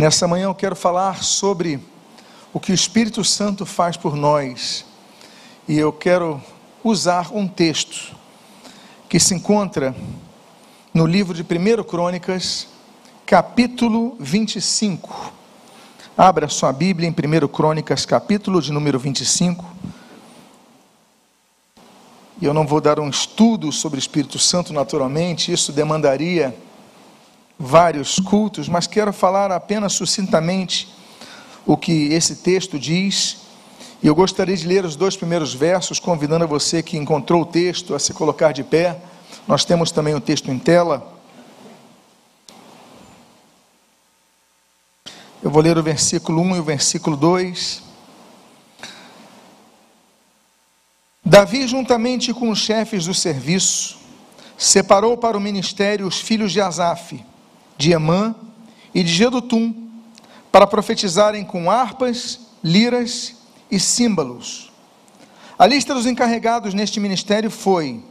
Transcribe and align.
Nessa 0.00 0.26
manhã 0.26 0.44
eu 0.44 0.54
quero 0.54 0.74
falar 0.74 1.22
sobre 1.22 1.78
o 2.54 2.58
que 2.58 2.72
o 2.72 2.74
Espírito 2.74 3.22
Santo 3.22 3.66
faz 3.66 3.98
por 3.98 4.16
nós. 4.16 4.82
E 5.68 5.76
eu 5.76 5.92
quero 5.92 6.42
usar 6.82 7.30
um 7.34 7.46
texto 7.46 8.16
que 9.10 9.20
se 9.20 9.34
encontra 9.34 9.94
no 10.94 11.04
livro 11.04 11.34
de 11.34 11.42
1 11.42 11.84
Crônicas, 11.84 12.66
capítulo 13.26 14.16
25. 14.18 15.34
Abra 16.16 16.48
sua 16.48 16.72
Bíblia 16.72 17.06
em 17.06 17.12
1 17.12 17.48
Crônicas, 17.48 18.06
capítulo 18.06 18.62
de 18.62 18.72
número 18.72 18.98
25. 18.98 19.66
E 22.40 22.46
eu 22.46 22.54
não 22.54 22.66
vou 22.66 22.80
dar 22.80 22.98
um 22.98 23.10
estudo 23.10 23.70
sobre 23.70 23.98
o 23.98 24.00
Espírito 24.00 24.38
Santo, 24.38 24.72
naturalmente, 24.72 25.52
isso 25.52 25.72
demandaria 25.72 26.56
vários 27.62 28.18
cultos, 28.18 28.70
mas 28.70 28.86
quero 28.86 29.12
falar 29.12 29.52
apenas 29.52 29.92
sucintamente 29.92 30.88
o 31.66 31.76
que 31.76 32.08
esse 32.14 32.36
texto 32.36 32.78
diz. 32.78 33.42
E 34.02 34.06
eu 34.06 34.14
gostaria 34.14 34.56
de 34.56 34.66
ler 34.66 34.82
os 34.82 34.96
dois 34.96 35.14
primeiros 35.14 35.52
versos, 35.52 36.00
convidando 36.00 36.48
você 36.48 36.82
que 36.82 36.96
encontrou 36.96 37.42
o 37.42 37.46
texto 37.46 37.94
a 37.94 37.98
se 37.98 38.14
colocar 38.14 38.52
de 38.52 38.64
pé. 38.64 38.98
Nós 39.46 39.62
temos 39.62 39.90
também 39.90 40.14
o 40.14 40.20
texto 40.20 40.50
em 40.50 40.58
tela. 40.58 41.14
Eu 45.42 45.50
vou 45.50 45.60
ler 45.60 45.76
o 45.76 45.82
versículo 45.82 46.40
1 46.40 46.56
e 46.56 46.60
o 46.60 46.64
versículo 46.64 47.14
2. 47.14 47.82
Davi, 51.22 51.68
juntamente 51.68 52.32
com 52.32 52.48
os 52.48 52.58
chefes 52.58 53.04
do 53.04 53.12
serviço, 53.12 53.98
separou 54.56 55.16
para 55.18 55.36
o 55.36 55.40
ministério 55.40 56.06
os 56.06 56.18
filhos 56.18 56.52
de 56.52 56.60
Asaf, 56.60 57.22
de 57.80 57.92
Emã 57.92 58.34
e 58.94 59.02
de 59.02 59.10
Gedutum, 59.10 59.74
para 60.52 60.66
profetizarem 60.66 61.44
com 61.44 61.70
harpas, 61.70 62.40
liras 62.62 63.36
e 63.70 63.80
símbolos. 63.80 64.70
A 65.58 65.66
lista 65.66 65.94
dos 65.94 66.04
encarregados 66.04 66.74
neste 66.74 67.00
ministério 67.00 67.50
foi: 67.50 68.04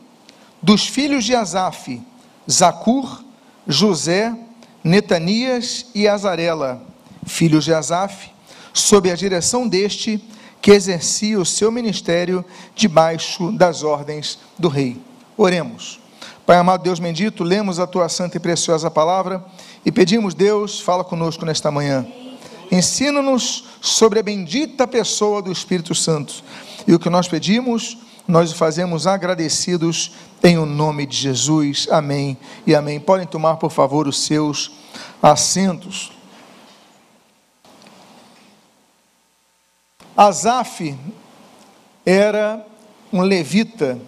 dos 0.60 0.88
filhos 0.88 1.24
de 1.24 1.36
Asaf, 1.36 2.02
Zacur, 2.50 3.24
José, 3.68 4.36
Netanias 4.84 5.86
e 5.94 6.08
Azarela, 6.08 6.82
filhos 7.28 7.64
de 7.64 7.72
Asaf, 7.72 8.32
sob 8.74 9.12
a 9.12 9.16
direção 9.16 9.68
deste 9.68 10.20
que 10.60 10.72
exercia 10.72 11.40
o 11.40 11.46
seu 11.46 11.72
ministério 11.72 12.44
debaixo 12.74 13.52
das 13.52 13.84
ordens 13.84 14.40
do 14.58 14.68
rei. 14.68 15.00
Oremos. 15.38 16.00
Pai 16.50 16.58
amado 16.58 16.82
Deus 16.82 16.98
bendito, 16.98 17.44
lemos 17.44 17.80
a 17.80 17.86
tua 17.86 18.10
santa 18.10 18.38
e 18.38 18.40
preciosa 18.40 18.90
palavra 18.90 19.46
e 19.86 19.92
pedimos, 19.92 20.34
Deus, 20.34 20.80
fala 20.80 21.04
conosco 21.04 21.46
nesta 21.46 21.72
manhã. 21.72 22.06
Ensina-nos 22.72 23.66
sobre 23.82 24.20
a 24.20 24.24
bendita 24.24 24.88
pessoa 24.88 25.42
do 25.42 25.52
Espírito 25.52 25.96
Santo. 25.96 26.44
E 26.88 26.94
o 26.94 27.00
que 27.00 27.10
nós 27.10 27.28
pedimos, 27.28 27.98
nós 28.28 28.52
o 28.52 28.56
fazemos 28.56 29.08
agradecidos 29.08 30.12
em 30.44 30.58
o 30.58 30.66
nome 30.66 31.06
de 31.06 31.18
Jesus. 31.18 31.88
Amém 31.90 32.38
e 32.68 32.76
amém. 32.76 33.00
Podem 33.00 33.26
tomar, 33.26 33.58
por 33.58 33.72
favor, 33.72 34.08
os 34.08 34.20
seus 34.20 34.72
assentos. 35.22 36.12
Asaf 40.16 40.98
era 42.06 42.66
um 43.12 43.22
levita 43.22 44.00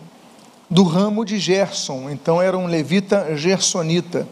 do 0.70 0.84
ramo 0.84 1.26
de 1.26 1.40
Gerson, 1.40 2.10
então 2.10 2.42
era 2.42 2.58
um 2.58 2.68
levita 2.68 3.36
gersonita. 3.36 4.28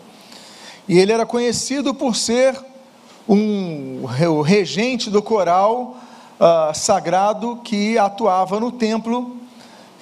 E 0.90 0.98
ele 0.98 1.12
era 1.12 1.23
conhecido 1.23 1.94
por 1.94 2.16
ser 2.16 2.59
um, 3.28 4.02
o 4.28 4.42
regente 4.42 5.12
do 5.12 5.22
coral 5.22 5.96
uh, 6.40 6.73
sagrado 6.73 7.59
que 7.64 7.96
atuava 7.96 8.59
no 8.59 8.72
templo 8.72 9.38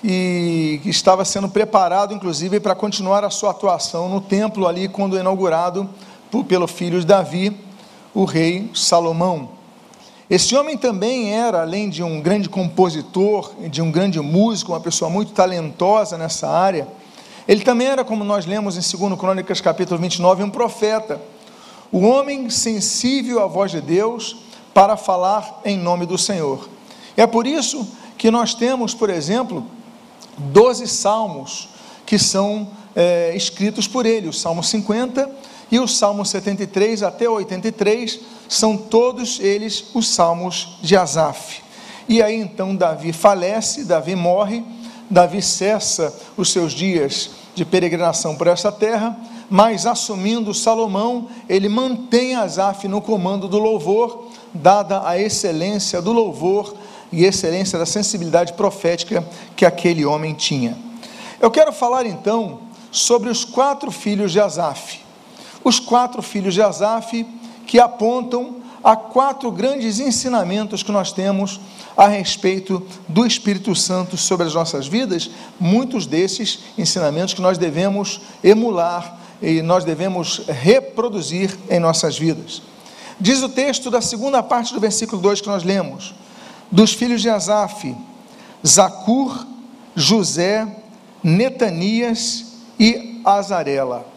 e 0.01 0.79
estava 0.85 1.25
sendo 1.25 1.49
preparado, 1.49 2.13
inclusive, 2.13 2.61
para 2.61 2.73
continuar 2.73 3.25
a 3.25 3.29
sua 3.29 3.51
atuação 3.51 4.07
no 4.07 4.21
templo 4.21 4.65
ali, 4.65 4.87
quando 4.87 5.19
inaugurado 5.19 5.89
por, 6.31 6.45
pelo 6.45 6.67
filho 6.67 7.01
de 7.01 7.05
Davi, 7.05 7.53
o 8.13 8.23
rei 8.23 8.71
Salomão. 8.73 9.49
Esse 10.29 10.55
homem 10.55 10.77
também 10.77 11.33
era, 11.33 11.63
além 11.63 11.89
de 11.89 12.01
um 12.01 12.21
grande 12.21 12.47
compositor, 12.47 13.51
de 13.69 13.81
um 13.81 13.91
grande 13.91 14.21
músico, 14.21 14.71
uma 14.71 14.79
pessoa 14.79 15.11
muito 15.11 15.33
talentosa 15.33 16.17
nessa 16.17 16.47
área, 16.47 16.87
ele 17.47 17.61
também 17.61 17.87
era, 17.87 18.03
como 18.03 18.23
nós 18.23 18.45
lemos 18.45 18.75
em 18.75 18.97
2 18.97 19.19
Crônicas 19.19 19.61
capítulo 19.61 19.99
29, 19.99 20.43
um 20.43 20.49
profeta, 20.49 21.21
o 21.91 21.99
homem 21.99 22.49
sensível 22.49 23.41
à 23.41 23.47
voz 23.47 23.71
de 23.71 23.79
Deus 23.79 24.37
para 24.73 24.97
falar 24.97 25.61
em 25.63 25.77
nome 25.77 26.05
do 26.05 26.17
Senhor. 26.17 26.67
É 27.15 27.25
por 27.25 27.47
isso 27.47 27.87
que 28.17 28.29
nós 28.29 28.53
temos, 28.53 28.93
por 28.93 29.09
exemplo, 29.09 29.65
12 30.37 30.87
salmos 30.87 31.69
que 32.05 32.19
são 32.19 32.69
é, 32.95 33.33
escritos 33.35 33.87
por 33.87 34.05
ele, 34.05 34.27
o 34.27 34.33
Salmo 34.33 34.63
50 34.63 35.29
e 35.71 35.79
o 35.79 35.87
Salmo 35.87 36.25
73 36.25 37.03
até 37.03 37.29
83, 37.29 38.19
são 38.47 38.77
todos 38.77 39.39
eles 39.39 39.85
os 39.93 40.07
salmos 40.07 40.77
de 40.81 40.95
Asaf. 40.95 41.61
E 42.07 42.21
aí 42.21 42.35
então 42.35 42.75
Davi 42.75 43.11
falece, 43.11 43.83
Davi 43.83 44.15
morre, 44.15 44.63
Davi 45.09 45.41
cessa 45.41 46.13
os 46.35 46.51
seus 46.51 46.73
dias 46.73 47.31
de 47.55 47.63
peregrinação 47.63 48.35
por 48.35 48.47
essa 48.47 48.71
terra, 48.71 49.17
mas 49.49 49.85
assumindo 49.85 50.53
Salomão, 50.53 51.27
ele 51.47 51.69
mantém 51.69 52.35
Asaf 52.35 52.87
no 52.87 53.01
comando 53.01 53.47
do 53.47 53.57
louvor, 53.57 54.25
dada 54.53 55.07
a 55.07 55.17
excelência 55.17 56.01
do 56.01 56.11
louvor 56.11 56.75
e 57.11 57.23
excelência 57.23 57.79
da 57.79 57.85
sensibilidade 57.85 58.53
profética 58.53 59.25
que 59.55 59.65
aquele 59.65 60.05
homem 60.05 60.33
tinha. 60.33 60.77
Eu 61.39 61.49
quero 61.49 61.71
falar 61.71 62.05
então 62.05 62.59
sobre 62.91 63.29
os 63.29 63.45
quatro 63.45 63.91
filhos 63.91 64.31
de 64.31 64.39
Asaf. 64.39 64.99
Os 65.63 65.79
quatro 65.79 66.21
filhos 66.21 66.53
de 66.53 66.61
Asaf 66.61 67.25
que 67.65 67.79
apontam 67.79 68.57
a 68.87 68.95
quatro 68.95 69.51
grandes 69.51 69.99
ensinamentos 69.99 70.81
que 70.81 70.93
nós 70.93 71.11
temos 71.11 71.59
a 71.97 72.07
respeito 72.07 72.87
do 73.05 73.27
Espírito 73.27 73.75
Santo 73.75 74.15
sobre 74.15 74.47
as 74.47 74.53
nossas 74.53 74.87
vidas, 74.87 75.29
muitos 75.59 76.05
desses 76.05 76.59
ensinamentos 76.77 77.33
que 77.33 77.41
nós 77.41 77.57
devemos 77.57 78.21
emular 78.41 79.19
e 79.41 79.61
nós 79.61 79.83
devemos 79.83 80.47
reproduzir 80.47 81.53
em 81.69 81.81
nossas 81.81 82.17
vidas. 82.17 82.61
Diz 83.19 83.43
o 83.43 83.49
texto 83.49 83.91
da 83.91 83.99
segunda 83.99 84.41
parte 84.41 84.73
do 84.73 84.79
versículo 84.79 85.21
2 85.21 85.41
que 85.41 85.49
nós 85.49 85.65
lemos: 85.65 86.15
dos 86.71 86.93
filhos 86.93 87.21
de 87.21 87.29
Asaf, 87.29 87.93
Zacur, 88.65 89.45
José, 89.97 90.65
Netanias 91.21 92.53
e 92.79 93.19
Azarela. 93.25 94.07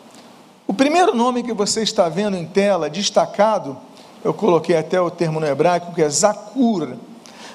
O 0.64 0.72
primeiro 0.72 1.12
nome 1.12 1.42
que 1.42 1.52
você 1.52 1.82
está 1.82 2.08
vendo 2.08 2.36
em 2.36 2.46
tela, 2.46 2.88
destacado, 2.88 3.76
eu 4.22 4.34
coloquei 4.34 4.76
até 4.76 5.00
o 5.00 5.10
termo 5.10 5.40
no 5.40 5.46
hebraico, 5.46 5.94
que 5.94 6.02
é 6.02 6.08
Zakur. 6.08 6.96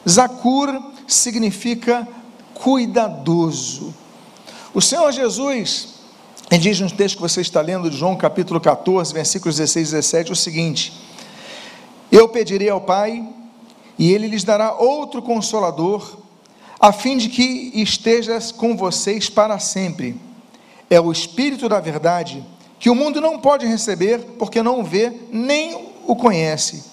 Zakur 0.07 0.81
significa 1.07 2.07
cuidadoso. 2.53 3.93
O 4.73 4.81
Senhor 4.81 5.11
Jesus, 5.11 5.95
ele 6.49 6.61
diz 6.61 6.79
no 6.79 6.89
texto 6.89 7.17
que 7.17 7.21
você 7.21 7.41
está 7.41 7.61
lendo 7.61 7.89
de 7.89 7.97
João 7.97 8.15
capítulo 8.15 8.59
14, 8.59 9.13
versículos 9.13 9.57
16 9.57 9.87
e 9.87 9.91
17, 9.91 10.31
o 10.31 10.35
seguinte: 10.35 10.93
Eu 12.11 12.27
pedirei 12.27 12.69
ao 12.69 12.81
Pai, 12.81 13.27
e 13.97 14.11
ele 14.11 14.27
lhes 14.27 14.43
dará 14.43 14.73
outro 14.73 15.21
consolador, 15.21 16.17
a 16.79 16.91
fim 16.91 17.17
de 17.17 17.29
que 17.29 17.71
estejas 17.75 18.51
com 18.51 18.75
vocês 18.75 19.29
para 19.29 19.59
sempre. 19.59 20.19
É 20.89 20.99
o 20.99 21.11
Espírito 21.11 21.69
da 21.69 21.79
Verdade 21.79 22.45
que 22.79 22.89
o 22.89 22.95
mundo 22.95 23.21
não 23.21 23.39
pode 23.39 23.65
receber 23.65 24.19
porque 24.37 24.61
não 24.61 24.83
vê 24.83 25.11
nem 25.31 25.94
o 26.07 26.16
conhece. 26.16 26.83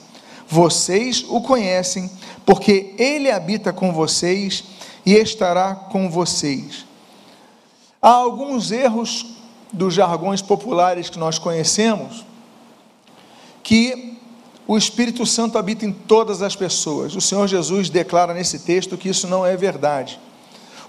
Vocês 0.49 1.25
o 1.29 1.41
conhecem 1.41 2.11
porque 2.45 2.95
ele 2.99 3.31
habita 3.31 3.73
com 3.73 3.93
vocês 3.93 4.65
e 5.05 5.15
estará 5.15 5.75
com 5.75 6.11
vocês. 6.11 6.85
Há 8.01 8.11
alguns 8.11 8.71
erros 8.71 9.27
dos 9.73 9.95
jargões 9.95 10.43
populares 10.43 11.09
que 11.09 11.19
nós 11.19 11.39
conhecemos 11.39 12.25
que 13.63 14.19
o 14.67 14.77
Espírito 14.77 15.25
Santo 15.25 15.57
habita 15.57 15.87
em 15.87 15.93
todas 15.93 16.43
as 16.43 16.57
pessoas. 16.57 17.15
O 17.15 17.21
Senhor 17.21 17.47
Jesus 17.47 17.89
declara 17.89 18.35
nesse 18.35 18.61
texto 18.61 18.97
que 18.97 19.09
isso 19.09 19.27
não 19.27 19.47
é 19.47 19.57
verdade. 19.57 20.21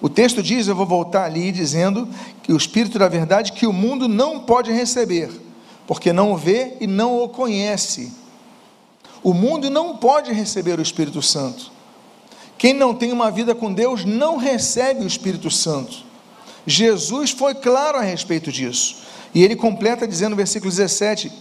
O 0.02 0.10
texto 0.10 0.44
diz, 0.44 0.68
eu 0.68 0.76
vou 0.76 0.86
voltar 0.86 1.24
ali 1.24 1.52
dizendo 1.52 2.10
que 2.42 2.52
o 2.52 2.58
Espírito 2.58 3.00
da 3.00 3.08
verdade 3.08 3.54
que 3.54 3.66
o 3.66 3.74
mundo 3.74 4.08
não 4.08 4.42
pode 4.42 4.72
receber, 4.72 5.32
porque 5.88 6.14
não 6.14 6.34
o 6.34 6.38
vê 6.38 6.74
e 6.80 6.88
não 6.88 7.22
o 7.22 7.30
conhece. 7.30 8.12
O 9.22 9.34
mundo 9.34 9.70
não 9.70 9.98
pode 9.98 10.32
receber 10.32 10.80
o 10.80 10.82
Espírito 10.82 11.22
Santo. 11.22 11.72
Quem 12.58 12.74
não 12.74 12.94
tem 12.94 13.12
uma 13.12 13.30
vida 13.30 13.54
com 13.54 13.74
Deus 13.74 14.06
não 14.06 14.38
recebe 14.38 15.04
o 15.04 15.08
Espírito 15.08 15.50
Santo. 15.50 16.04
Jesus 16.66 17.32
foi 17.32 17.56
claro 17.56 17.98
a 17.98 18.02
respeito 18.02 18.52
disso. 18.52 19.04
E 19.34 19.44
ele 19.44 19.56
completa 19.56 20.08
dizendo 20.08 20.32
no 20.32 20.36
versículo 20.38 20.70
17: 20.70 21.32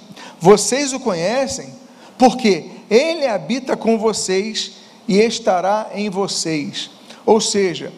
Vocês 0.40 0.92
o 0.92 1.00
conhecem 1.00 1.82
porque 2.22 2.70
Ele 2.88 3.26
habita 3.26 3.76
com 3.76 3.98
vocês 3.98 4.72
e 5.08 5.18
estará 5.18 5.90
em 5.92 6.08
vocês. 6.08 6.88
Ou 7.26 7.40
seja, 7.40 7.92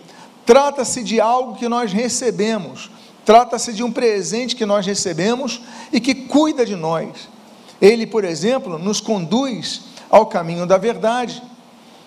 trata-se 0.47 1.03
de 1.03 1.21
algo 1.21 1.57
que 1.57 1.69
nós 1.69 1.93
recebemos, 1.93 2.91
trata-se 3.25 3.73
de 3.73 3.83
um 3.83 3.91
presente 3.91 4.57
que 4.57 4.67
nós 4.67 4.87
recebemos 4.87 5.61
e 5.93 6.01
que 6.01 6.15
cuida 6.15 6.65
de 6.65 6.77
nós. 6.77 7.29
Ele, 7.81 8.07
por 8.07 8.25
exemplo, 8.25 8.79
nos 8.79 9.01
conduz 9.01 9.83
ao 10.11 10.27
caminho 10.27 10.67
da 10.67 10.79
verdade. 10.79 11.43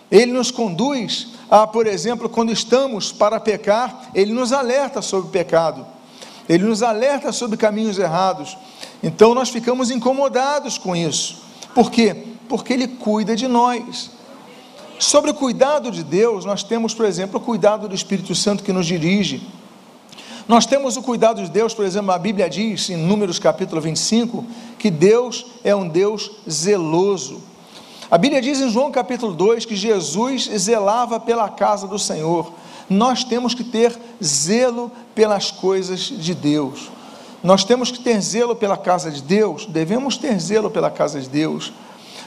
Ele 0.10 0.32
nos 0.32 0.52
conduz 0.52 1.28
a, 1.50 1.68
por 1.68 1.88
exemplo, 1.88 2.30
quando 2.30 2.52
estamos 2.52 3.12
para 3.12 3.40
pecar, 3.40 4.10
ele 4.14 4.34
nos 4.34 4.52
alerta 4.52 5.02
sobre 5.02 5.28
o 5.28 5.32
pecado. 5.32 5.86
Ele 6.48 6.64
nos 6.64 6.82
alerta 6.82 7.32
sobre 7.32 7.58
caminhos 7.58 7.98
errados. 7.98 8.58
Então 9.04 9.34
nós 9.34 9.50
ficamos 9.50 9.92
incomodados 9.92 10.78
com 10.78 10.96
isso. 10.96 11.42
Por 11.74 11.92
quê? 11.92 12.24
Porque 12.48 12.74
ele 12.74 12.88
cuida 12.88 13.36
de 13.36 13.48
nós. 13.48 14.12
Sobre 15.00 15.30
o 15.30 15.34
cuidado 15.34 15.92
de 15.92 16.04
Deus, 16.04 16.44
nós 16.44 16.64
temos, 16.64 16.94
por 16.94 17.06
exemplo, 17.06 17.40
o 17.40 17.44
cuidado 17.44 17.88
do 17.88 17.94
Espírito 17.94 18.34
Santo 18.34 18.64
que 18.64 18.74
nos 18.74 18.86
dirige. 18.86 19.46
Nós 20.48 20.66
temos 20.66 20.96
o 20.96 21.02
cuidado 21.02 21.44
de 21.44 21.52
Deus, 21.52 21.74
por 21.74 21.84
exemplo, 21.84 22.12
a 22.12 22.18
Bíblia 22.18 22.50
diz 22.50 22.90
em 22.90 22.96
Números 22.96 23.38
capítulo 23.38 23.82
25 23.82 24.46
que 24.80 24.90
Deus 24.90 25.46
é 25.62 25.76
um 25.76 25.90
Deus 25.90 26.32
zeloso. 26.50 27.42
A 28.10 28.18
Bíblia 28.18 28.42
diz 28.42 28.62
em 28.62 28.70
João 28.70 28.90
capítulo 28.90 29.34
2 29.34 29.66
que 29.66 29.76
Jesus 29.76 30.50
zelava 30.58 31.20
pela 31.20 31.50
casa 31.50 31.86
do 31.86 32.00
Senhor. 32.00 32.50
Nós 32.90 33.26
temos 33.26 33.54
que 33.54 33.64
ter 33.66 33.94
zelo 34.24 34.90
pelas 35.14 35.52
coisas 35.52 36.00
de 36.00 36.34
Deus. 36.34 36.90
Nós 37.44 37.66
temos 37.66 37.92
que 37.92 38.00
ter 38.00 38.22
zelo 38.22 38.56
pela 38.56 38.78
casa 38.78 39.12
de 39.12 39.22
Deus, 39.22 39.66
devemos 39.66 40.16
ter 40.18 40.40
zelo 40.40 40.72
pela 40.72 40.90
casa 40.90 41.20
de 41.20 41.28
Deus, 41.28 41.74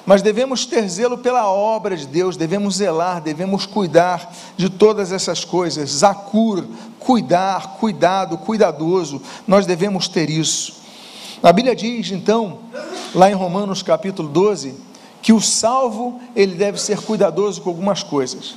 mas 0.05 0.23
devemos 0.23 0.67
ter 0.67 0.89
zelo 0.89 1.19
pela 1.19 1.49
obra 1.49 1.97
de 1.97 2.07
Deus, 2.07 2.37
devemos 2.37 2.77
zelar, 2.77 3.21
devemos 3.21 3.65
cuidar 3.65 4.31
de 4.57 4.69
todas 4.69 5.11
essas 5.11 5.45
coisas. 5.45 5.91
Zacur, 5.91 6.65
cuidar, 7.01 7.79
cuidado, 7.79 8.39
cuidadoso, 8.39 9.21
nós 9.47 9.67
devemos 9.67 10.07
ter 10.07 10.31
isso. 10.31 10.81
A 11.43 11.53
Bíblia 11.53 11.75
diz, 11.75 12.11
então, 12.11 12.59
lá 13.15 13.31
em 13.31 13.35
Romanos 13.35 13.83
capítulo 13.83 14.29
12, 14.29 14.77
que 15.23 15.33
o 15.33 15.41
salvo 15.41 16.21
ele 16.37 16.55
deve 16.55 16.81
ser 16.81 17.01
cuidadoso 17.01 17.63
com 17.63 17.71
algumas 17.71 18.03
coisas. 18.03 18.51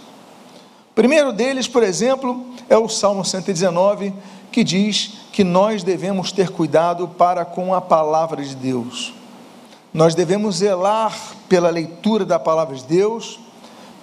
O 0.92 0.94
primeiro 0.96 1.34
deles, 1.34 1.68
por 1.68 1.82
exemplo, 1.82 2.46
é 2.70 2.78
o 2.78 2.88
Salmo 2.88 3.26
119, 3.26 4.14
que 4.52 4.64
diz 4.64 5.14
que 5.32 5.44
nós 5.44 5.82
devemos 5.82 6.32
ter 6.32 6.50
cuidado 6.50 7.08
para 7.08 7.44
com 7.44 7.74
a 7.74 7.82
palavra 7.82 8.44
de 8.44 8.56
Deus. 8.56 9.14
Nós 9.94 10.14
devemos 10.14 10.58
zelar 10.58 11.18
pela 11.50 11.70
leitura 11.70 12.26
da 12.26 12.38
palavra 12.38 12.76
de 12.76 12.84
Deus, 12.84 13.40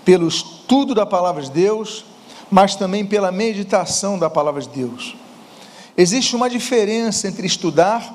pelo 0.04 0.26
estudo 0.26 0.94
da 0.94 1.06
palavra 1.06 1.42
de 1.42 1.50
Deus, 1.50 2.04
mas 2.50 2.74
também 2.74 3.06
pela 3.06 3.30
meditação 3.30 4.18
da 4.18 4.28
palavra 4.28 4.60
de 4.60 4.68
Deus. 4.68 5.14
Existe 5.96 6.34
uma 6.34 6.50
diferença 6.50 7.28
entre 7.28 7.46
estudar 7.46 8.12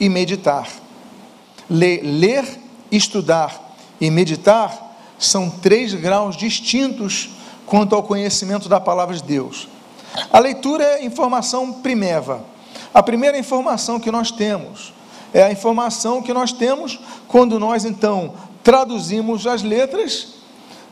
e 0.00 0.08
meditar. 0.08 0.68
Ler, 1.68 2.00
ler 2.02 2.60
estudar 2.90 3.76
e 4.00 4.10
meditar 4.10 4.96
são 5.18 5.50
três 5.50 5.92
graus 5.94 6.36
distintos 6.36 7.30
quanto 7.66 7.94
ao 7.94 8.02
conhecimento 8.02 8.68
da 8.68 8.80
palavra 8.80 9.14
de 9.14 9.22
Deus. 9.22 9.68
A 10.30 10.38
leitura 10.38 10.84
é 10.84 11.04
informação 11.04 11.72
primeva. 11.74 12.44
A 12.92 13.02
primeira 13.02 13.38
informação 13.38 13.98
que 13.98 14.10
nós 14.10 14.30
temos 14.30 14.92
é 15.32 15.42
a 15.42 15.50
informação 15.50 16.22
que 16.22 16.32
nós 16.32 16.52
temos 16.52 17.00
quando 17.26 17.58
nós 17.58 17.84
então 17.84 18.34
traduzimos 18.62 19.46
as 19.46 19.62
letras 19.62 20.34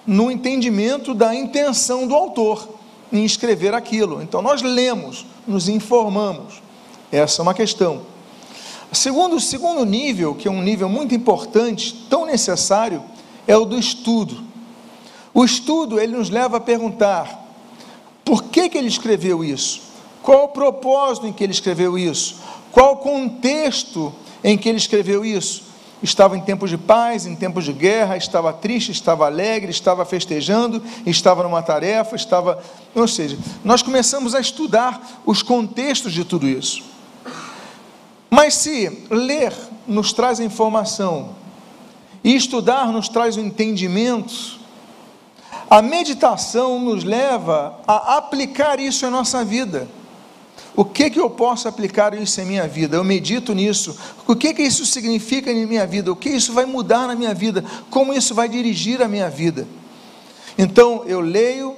no 0.05 0.31
entendimento 0.31 1.15
da 1.15 1.35
intenção 1.35 2.07
do 2.07 2.15
autor 2.15 2.82
em 3.13 3.25
escrever 3.25 3.75
aquilo. 3.75 4.23
Então 4.23 4.41
nós 4.41 4.63
lemos, 4.63 5.27
nos 5.47 5.69
informamos. 5.69 6.63
Essa 7.11 7.41
é 7.41 7.43
uma 7.43 7.55
questão. 7.55 8.03
Segundo, 8.93 9.37
o 9.37 9.41
segundo 9.41 9.85
nível, 9.85 10.35
que 10.35 10.49
é 10.49 10.51
um 10.51 10.63
nível 10.63 10.89
muito 10.89 11.15
importante, 11.15 12.07
tão 12.09 12.27
necessário, 12.27 13.03
é 13.47 13.57
o 13.57 13.65
do 13.65 13.79
estudo. 13.79 14.43
O 15.35 15.45
estudo, 15.45 15.99
ele 15.99 16.17
nos 16.17 16.29
leva 16.29 16.59
a 16.59 16.61
perguntar, 16.61 17.43
por 18.25 18.45
que, 18.45 18.69
que 18.69 18.77
ele 18.77 18.89
escreveu 18.89 19.43
isso? 19.43 19.81
Qual 20.23 20.45
o 20.45 20.49
propósito 20.49 21.27
em 21.27 21.33
que 21.33 21.43
ele 21.43 21.53
escreveu 21.53 21.99
isso? 21.99 22.37
Qual 22.71 22.93
o 22.93 22.97
contexto 22.97 24.13
em 24.45 24.57
que 24.57 24.69
ele 24.69 24.79
escreveu 24.79 25.25
isso? 25.25 25.73
Estava 26.03 26.37
em 26.37 26.41
tempos 26.41 26.69
de 26.69 26.77
paz, 26.77 27.27
em 27.27 27.37
tempos 27.37 27.65
de 27.65 27.73
guerra, 27.73 28.17
estava 28.17 28.53
triste, 28.53 28.91
estava 28.91 29.27
alegre, 29.27 29.71
estava 29.71 30.05
festejando, 30.05 30.83
estava 31.07 31.43
numa 31.45 31.63
tarefa, 31.63 32.17
estava. 32.17 32.63
Ou 32.95 33.09
seja, 33.09 33.39
nós 33.65 33.83
começamos 33.83 34.35
a 34.35 34.41
estudar 34.41 35.23
os 35.25 35.43
contextos 35.43 36.13
de 36.13 36.25
tudo 36.25 36.49
isso. 36.49 36.83
Mas 38.31 38.55
se 38.55 39.07
ler 39.11 39.55
nos 39.87 40.13
traz 40.13 40.41
informação 40.41 41.35
e 42.25 42.35
estudar 42.35 42.89
nos 42.89 43.09
traz 43.09 43.37
o 43.37 43.41
entendimento, 43.41 44.61
a 45.69 45.81
meditação 45.81 46.79
nos 46.79 47.03
leva 47.03 47.79
a 47.87 48.17
aplicar 48.17 48.79
isso 48.79 49.07
em 49.07 49.11
nossa 49.11 49.45
vida. 49.45 49.89
O 50.75 50.85
que 50.85 51.11
que 51.11 51.21
eu 51.21 51.29
posso 51.29 51.69
aplicar 51.69 52.15
isso 52.15 52.41
em 52.41 52.47
minha 52.47 52.67
vida? 52.67 52.97
Eu 52.97 53.05
medito 53.05 53.55
nisso. 53.55 53.97
O 54.27 54.35
que 54.35 54.55
que 54.55 54.63
isso 54.63 54.87
significa 54.87 55.51
em 55.53 55.67
minha 55.67 55.87
vida? 55.87 56.11
O 56.11 56.17
que 56.17 56.31
isso 56.31 56.53
vai 56.53 56.65
mudar 56.65 57.07
na 57.07 57.15
minha 57.15 57.35
vida? 57.35 57.63
Como 57.91 58.15
isso 58.15 58.35
vai 58.35 58.49
dirigir 58.49 59.03
a 59.03 59.09
minha 59.09 59.29
vida? 59.29 59.67
Então 60.57 61.05
eu 61.07 61.21
leio, 61.21 61.77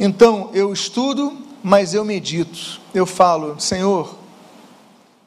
então 0.00 0.48
eu 0.54 0.72
estudo, 0.72 1.36
mas 1.62 1.92
eu 1.92 2.04
medito. 2.04 2.80
Eu 2.94 3.04
falo, 3.04 3.60
Senhor, 3.60 4.16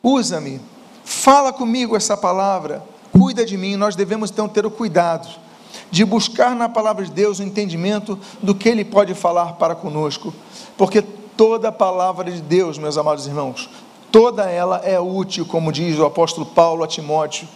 usa-me, 0.01 0.59
fala 1.05 1.53
comigo 1.53 1.95
essa 1.95 2.17
palavra, 2.17 2.83
cuida 3.11 3.45
de 3.45 3.55
mim. 3.55 3.75
Nós 3.75 3.95
devemos 3.95 4.31
então 4.31 4.49
ter 4.49 4.65
o 4.65 4.71
cuidado 4.71 5.29
de 5.91 6.03
buscar 6.03 6.55
na 6.55 6.67
palavra 6.67 7.05
de 7.05 7.11
Deus 7.11 7.37
o 7.37 7.43
entendimento 7.43 8.17
do 8.41 8.55
que 8.55 8.67
Ele 8.67 8.83
pode 8.83 9.13
falar 9.13 9.53
para 9.53 9.75
conosco, 9.75 10.33
porque 10.75 11.03
toda 11.03 11.69
a 11.69 11.71
palavra 11.71 12.31
de 12.31 12.41
Deus, 12.41 12.79
meus 12.79 12.97
amados 12.97 13.27
irmãos, 13.27 13.69
toda 14.11 14.49
ela 14.49 14.77
é 14.77 14.99
útil, 14.99 15.45
como 15.45 15.71
diz 15.71 15.99
o 15.99 16.05
apóstolo 16.05 16.47
Paulo 16.47 16.83
a 16.83 16.87
Timóteo. 16.87 17.47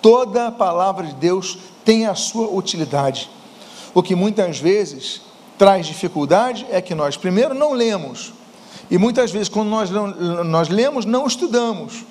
Toda 0.00 0.48
a 0.48 0.52
palavra 0.52 1.06
de 1.06 1.14
Deus 1.14 1.58
tem 1.84 2.06
a 2.06 2.14
sua 2.14 2.48
utilidade. 2.48 3.30
O 3.94 4.02
que 4.02 4.14
muitas 4.14 4.58
vezes 4.58 5.22
traz 5.58 5.86
dificuldade 5.86 6.66
é 6.70 6.80
que 6.80 6.94
nós, 6.94 7.16
primeiro, 7.16 7.54
não 7.54 7.72
lemos, 7.72 8.32
e 8.90 8.98
muitas 8.98 9.30
vezes, 9.30 9.48
quando 9.48 9.68
nós, 9.68 9.90
nós 9.90 10.68
lemos, 10.68 11.04
não 11.04 11.26
estudamos. 11.26 12.04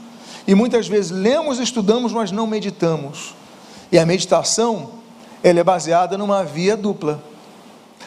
E 0.47 0.55
muitas 0.55 0.87
vezes 0.87 1.11
lemos, 1.11 1.59
estudamos, 1.59 2.11
mas 2.11 2.31
não 2.31 2.47
meditamos. 2.47 3.33
E 3.91 3.97
a 3.97 4.05
meditação, 4.05 4.89
ela 5.43 5.59
é 5.59 5.63
baseada 5.63 6.17
numa 6.17 6.43
via 6.43 6.75
dupla. 6.75 7.23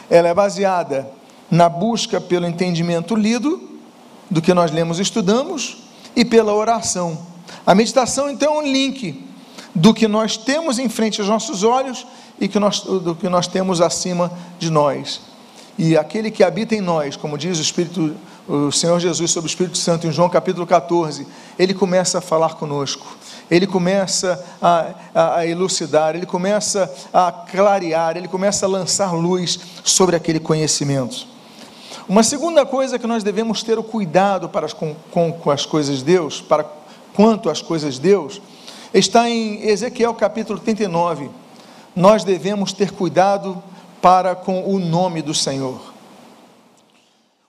Ela 0.09 0.27
é 0.27 0.33
baseada 0.33 1.09
na 1.49 1.69
busca 1.69 2.19
pelo 2.19 2.45
entendimento 2.45 3.15
lido 3.15 3.69
do 4.29 4.41
que 4.41 4.53
nós 4.53 4.71
lemos 4.71 4.99
e 4.99 5.01
estudamos 5.01 5.77
e 6.15 6.25
pela 6.25 6.53
oração. 6.53 7.17
A 7.65 7.73
meditação 7.73 8.29
então 8.29 8.55
é 8.55 8.57
um 8.57 8.61
link 8.61 9.25
do 9.73 9.93
que 9.93 10.07
nós 10.07 10.35
temos 10.35 10.77
em 10.79 10.89
frente 10.89 11.21
aos 11.21 11.29
nossos 11.29 11.63
olhos 11.63 12.05
e 12.39 12.47
que 12.47 12.59
nós, 12.59 12.81
do 12.81 13.15
que 13.15 13.27
nós 13.29 13.47
temos 13.47 13.81
acima 13.81 14.31
de 14.59 14.69
nós. 14.69 15.21
E 15.77 15.95
aquele 15.95 16.31
que 16.31 16.43
habita 16.43 16.73
em 16.73 16.81
nós, 16.81 17.15
como 17.15 17.37
diz 17.37 17.59
o 17.59 17.61
Espírito, 17.61 18.15
o 18.47 18.71
Senhor 18.71 18.99
Jesus 18.99 19.29
sobre 19.29 19.47
o 19.47 19.51
Espírito 19.51 19.77
Santo 19.77 20.07
em 20.07 20.11
João 20.11 20.27
capítulo 20.29 20.65
14, 20.65 21.27
ele 21.57 21.73
começa 21.73 22.17
a 22.17 22.21
falar 22.21 22.55
conosco, 22.55 23.05
ele 23.49 23.67
começa 23.67 24.43
a, 24.61 24.93
a, 25.13 25.35
a 25.37 25.47
elucidar, 25.47 26.15
ele 26.15 26.25
começa 26.25 26.91
a 27.13 27.31
clarear, 27.31 28.17
ele 28.17 28.27
começa 28.27 28.65
a 28.65 28.69
lançar 28.69 29.11
luz 29.13 29.59
sobre 29.83 30.15
aquele 30.15 30.39
conhecimento. 30.39 31.27
Uma 32.09 32.23
segunda 32.23 32.65
coisa 32.65 32.97
que 32.97 33.05
nós 33.05 33.23
devemos 33.23 33.61
ter 33.61 33.77
o 33.77 33.83
cuidado 33.83 34.47
para 34.49 34.67
com, 34.69 34.95
com, 35.11 35.31
com 35.31 35.51
as 35.51 35.65
coisas 35.65 35.97
de 35.97 36.05
Deus, 36.05 36.41
para 36.41 36.65
quanto 37.13 37.49
às 37.49 37.61
coisas 37.61 37.95
de 37.95 38.01
Deus, 38.01 38.41
está 38.93 39.29
em 39.29 39.67
Ezequiel 39.67 40.13
capítulo 40.13 40.57
39. 40.57 41.29
Nós 41.97 42.23
devemos 42.23 42.73
ter 42.73 42.91
cuidado 42.91 43.63
para 43.99 44.35
com 44.35 44.71
o 44.71 44.77
nome 44.77 45.23
do 45.23 45.33
Senhor. 45.33 45.81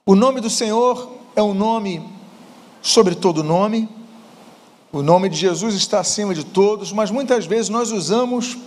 O 0.03 0.15
nome 0.15 0.41
do 0.41 0.49
Senhor 0.49 1.07
é 1.35 1.43
um 1.43 1.53
nome 1.53 2.03
sobre 2.81 3.13
todo 3.13 3.43
nome. 3.43 3.87
O 4.91 5.03
nome 5.03 5.29
de 5.29 5.37
Jesus 5.37 5.75
está 5.75 5.99
acima 5.99 6.33
de 6.33 6.43
todos, 6.43 6.91
mas 6.91 7.11
muitas 7.11 7.45
vezes 7.45 7.69
nós 7.69 7.91
usamos 7.91 8.57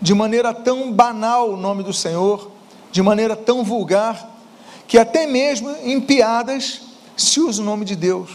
de 0.00 0.14
maneira 0.14 0.54
tão 0.54 0.92
banal 0.92 1.50
o 1.50 1.56
nome 1.56 1.82
do 1.82 1.92
Senhor, 1.92 2.52
de 2.92 3.02
maneira 3.02 3.34
tão 3.34 3.64
vulgar, 3.64 4.30
que 4.86 4.98
até 4.98 5.26
mesmo 5.26 5.68
em 5.82 6.00
piadas 6.00 6.82
se 7.16 7.40
usa 7.40 7.60
o 7.60 7.64
nome 7.64 7.84
de 7.84 7.96
Deus. 7.96 8.30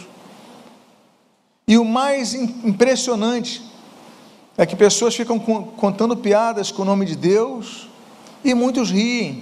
E 1.66 1.78
o 1.78 1.86
mais 1.86 2.34
impressionante 2.34 3.69
é 4.60 4.66
que 4.66 4.76
pessoas 4.76 5.16
ficam 5.16 5.40
contando 5.40 6.18
piadas 6.18 6.70
com 6.70 6.82
o 6.82 6.86
nome 6.86 7.06
de 7.06 7.16
Deus 7.16 7.88
e 8.44 8.54
muitos 8.54 8.92
riem. 8.92 9.42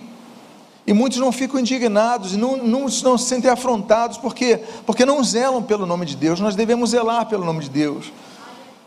E 0.85 0.93
muitos 0.93 1.17
não 1.17 1.31
ficam 1.31 1.59
indignados 1.59 2.35
e 2.35 2.37
não, 2.37 2.55
não, 2.55 2.81
não 2.81 3.17
se 3.17 3.25
sentem 3.25 3.49
afrontados 3.49 4.19
porque, 4.19 4.59
porque 4.85 5.05
não 5.05 5.23
zelam 5.23 5.63
pelo 5.63 5.87
nome 5.87 6.05
de 6.05 6.15
Deus. 6.15 6.39
Nós 6.39 6.55
devemos 6.55 6.91
zelar 6.91 7.25
pelo 7.25 7.43
nome 7.43 7.61
de 7.61 7.69
Deus. 7.71 8.13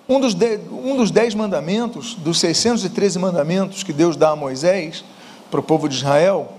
Um 0.09 0.21
dos, 0.21 0.33
de, 0.33 0.61
um 0.71 0.97
dos 0.97 1.11
dez 1.11 1.35
mandamentos, 1.35 2.15
dos 2.15 2.39
613 2.39 3.19
mandamentos 3.19 3.83
que 3.83 3.93
Deus 3.93 4.17
dá 4.17 4.31
a 4.31 4.37
Moisés, 4.37 5.05
para 5.51 5.59
o 5.59 5.63
povo 5.65 5.89
de 5.89 5.97
Israel, 5.97 6.53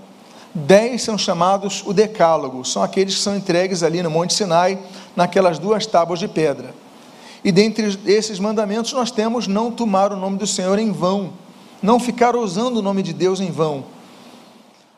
dez 0.54 1.00
são 1.00 1.16
chamados 1.16 1.82
o 1.86 1.94
decálogo, 1.94 2.62
são 2.62 2.82
aqueles 2.82 3.14
que 3.14 3.20
são 3.22 3.34
entregues 3.34 3.82
ali 3.82 4.02
no 4.02 4.10
Monte 4.10 4.34
Sinai, 4.34 4.78
naquelas 5.16 5.58
duas 5.58 5.86
tábuas 5.86 6.18
de 6.18 6.28
pedra. 6.28 6.81
E 7.44 7.50
dentre 7.50 7.98
esses 8.06 8.38
mandamentos 8.38 8.92
nós 8.92 9.10
temos 9.10 9.46
não 9.46 9.70
tomar 9.70 10.12
o 10.12 10.16
nome 10.16 10.38
do 10.38 10.46
Senhor 10.46 10.78
em 10.78 10.92
vão, 10.92 11.32
não 11.82 11.98
ficar 11.98 12.36
usando 12.36 12.76
o 12.76 12.82
nome 12.82 13.02
de 13.02 13.12
Deus 13.12 13.40
em 13.40 13.50
vão. 13.50 13.84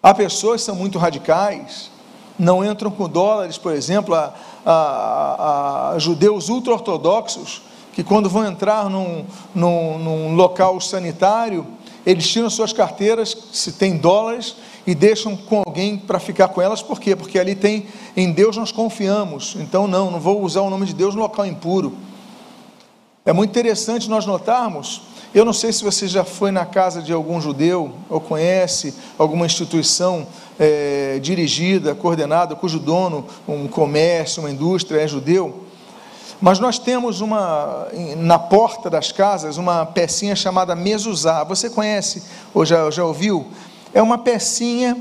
Há 0.02 0.12
pessoas 0.12 0.60
que 0.60 0.66
são 0.66 0.76
muito 0.76 0.98
radicais, 0.98 1.90
não 2.38 2.64
entram 2.64 2.90
com 2.90 3.08
dólares, 3.08 3.56
por 3.56 3.72
exemplo, 3.72 4.14
a, 4.14 4.34
a, 4.66 5.90
a 5.92 5.98
judeus 5.98 6.50
ultra-ortodoxos, 6.50 7.62
que 7.94 8.02
quando 8.02 8.28
vão 8.28 8.44
entrar 8.44 8.90
num, 8.90 9.24
num, 9.54 9.98
num 9.98 10.34
local 10.34 10.78
sanitário, 10.80 11.66
eles 12.04 12.28
tiram 12.28 12.50
suas 12.50 12.72
carteiras, 12.72 13.34
se 13.52 13.72
tem 13.72 13.96
dólares, 13.96 14.56
e 14.86 14.94
deixam 14.94 15.34
com 15.34 15.62
alguém 15.64 15.96
para 15.96 16.18
ficar 16.18 16.48
com 16.48 16.60
elas, 16.60 16.82
por 16.82 17.00
quê? 17.00 17.16
Porque 17.16 17.38
ali 17.38 17.54
tem, 17.54 17.86
em 18.14 18.30
Deus 18.30 18.56
nós 18.56 18.70
confiamos, 18.70 19.56
então 19.58 19.88
não, 19.88 20.10
não 20.10 20.20
vou 20.20 20.42
usar 20.42 20.60
o 20.60 20.68
nome 20.68 20.84
de 20.84 20.92
Deus 20.92 21.14
no 21.14 21.22
local 21.22 21.46
impuro. 21.46 21.94
É 23.24 23.32
muito 23.32 23.50
interessante 23.50 24.08
nós 24.08 24.26
notarmos 24.26 25.02
eu 25.34 25.44
não 25.44 25.52
sei 25.52 25.72
se 25.72 25.82
você 25.82 26.06
já 26.06 26.22
foi 26.22 26.52
na 26.52 26.64
casa 26.64 27.02
de 27.02 27.12
algum 27.12 27.40
judeu 27.40 27.92
ou 28.08 28.20
conhece 28.20 28.94
alguma 29.18 29.44
instituição 29.44 30.28
é, 30.56 31.18
dirigida, 31.20 31.92
coordenada, 31.92 32.54
cujo 32.54 32.78
dono, 32.78 33.26
um 33.48 33.66
comércio, 33.66 34.40
uma 34.40 34.50
indústria 34.50 35.00
é 35.00 35.08
judeu. 35.08 35.64
Mas 36.40 36.60
nós 36.60 36.78
temos 36.78 37.20
uma 37.20 37.88
na 38.16 38.38
porta 38.38 38.88
das 38.88 39.10
casas 39.10 39.56
uma 39.56 39.84
pecinha 39.84 40.36
chamada 40.36 40.76
mezuzá. 40.76 41.42
Você 41.42 41.68
conhece 41.68 42.22
ou 42.54 42.64
já, 42.64 42.88
já 42.92 43.04
ouviu? 43.04 43.48
É 43.92 44.00
uma 44.00 44.18
pecinha 44.18 44.96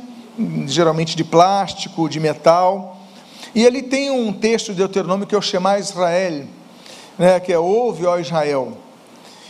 geralmente 0.66 1.16
de 1.16 1.24
plástico, 1.24 2.10
de 2.10 2.20
metal. 2.20 2.98
E 3.54 3.64
ele 3.64 3.84
tem 3.84 4.10
um 4.10 4.34
texto 4.34 4.72
de 4.72 4.80
Deuteronômio 4.80 5.28
que 5.28 5.36
é 5.36 5.38
o 5.38 5.42
Shema 5.44 5.78
Israel, 5.78 6.46
né, 7.18 7.40
que 7.40 7.52
é 7.52 7.60
ouve, 7.60 8.06
ó 8.06 8.18
Israel. 8.18 8.78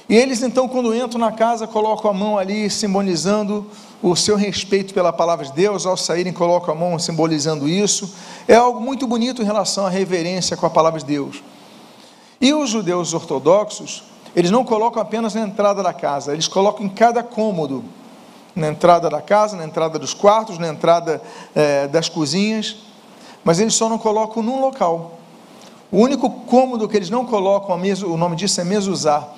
E 0.08 0.16
eles 0.16 0.44
então, 0.44 0.68
quando 0.68 0.94
entram 0.94 1.20
na 1.20 1.32
casa, 1.32 1.66
colocam 1.66 2.12
a 2.12 2.14
mão 2.14 2.38
ali, 2.38 2.70
simbolizando 2.70 3.66
o 4.02 4.16
seu 4.16 4.36
respeito 4.36 4.94
pela 4.94 5.14
palavra 5.14 5.46
de 5.46 5.54
Deus. 5.54 5.86
Ao 5.86 5.96
saírem, 5.96 6.34
colocam 6.34 6.74
a 6.74 6.78
mão, 6.78 7.00
simbolizando 7.00 7.70
isso. 7.70 8.14
É 8.48 8.56
algo 8.56 8.82
muito 8.82 9.08
bonito 9.08 9.42
em 9.42 9.46
relação 9.46 9.86
à 9.86 9.90
reverência 9.90 10.58
com 10.58 10.66
a 10.66 10.70
palavra 10.70 11.00
de 11.00 11.06
Deus. 11.06 11.42
E 12.40 12.54
os 12.54 12.70
judeus 12.70 13.14
ortodoxos, 13.14 14.04
eles 14.36 14.52
não 14.52 14.66
colocam 14.66 15.02
apenas 15.02 15.34
na 15.34 15.42
entrada 15.42 15.82
da 15.82 15.94
casa, 15.94 16.34
eles 16.34 16.48
colocam 16.48 16.86
em 16.86 16.90
cada 16.90 17.24
cômodo. 17.24 17.84
Na 18.56 18.68
entrada 18.68 19.10
da 19.10 19.20
casa, 19.22 19.56
na 19.56 19.64
entrada 19.64 19.98
dos 19.98 20.14
quartos, 20.14 20.60
na 20.60 20.68
entrada 20.68 21.22
é, 21.56 21.88
das 21.88 22.08
cozinhas. 22.08 22.76
Mas 23.44 23.60
eles 23.60 23.74
só 23.74 23.90
não 23.90 23.98
colocam 23.98 24.44
num 24.44 24.62
local. 24.62 25.23
O 25.94 26.00
único 26.00 26.30
cômodo 26.30 26.90
que 26.90 26.98
eles 26.98 27.10
não 27.10 27.26
colocam, 27.26 27.78
o 27.78 28.18
nome 28.18 28.36
disso 28.36 28.60
é 28.60 28.66
mezuzá 28.66 29.30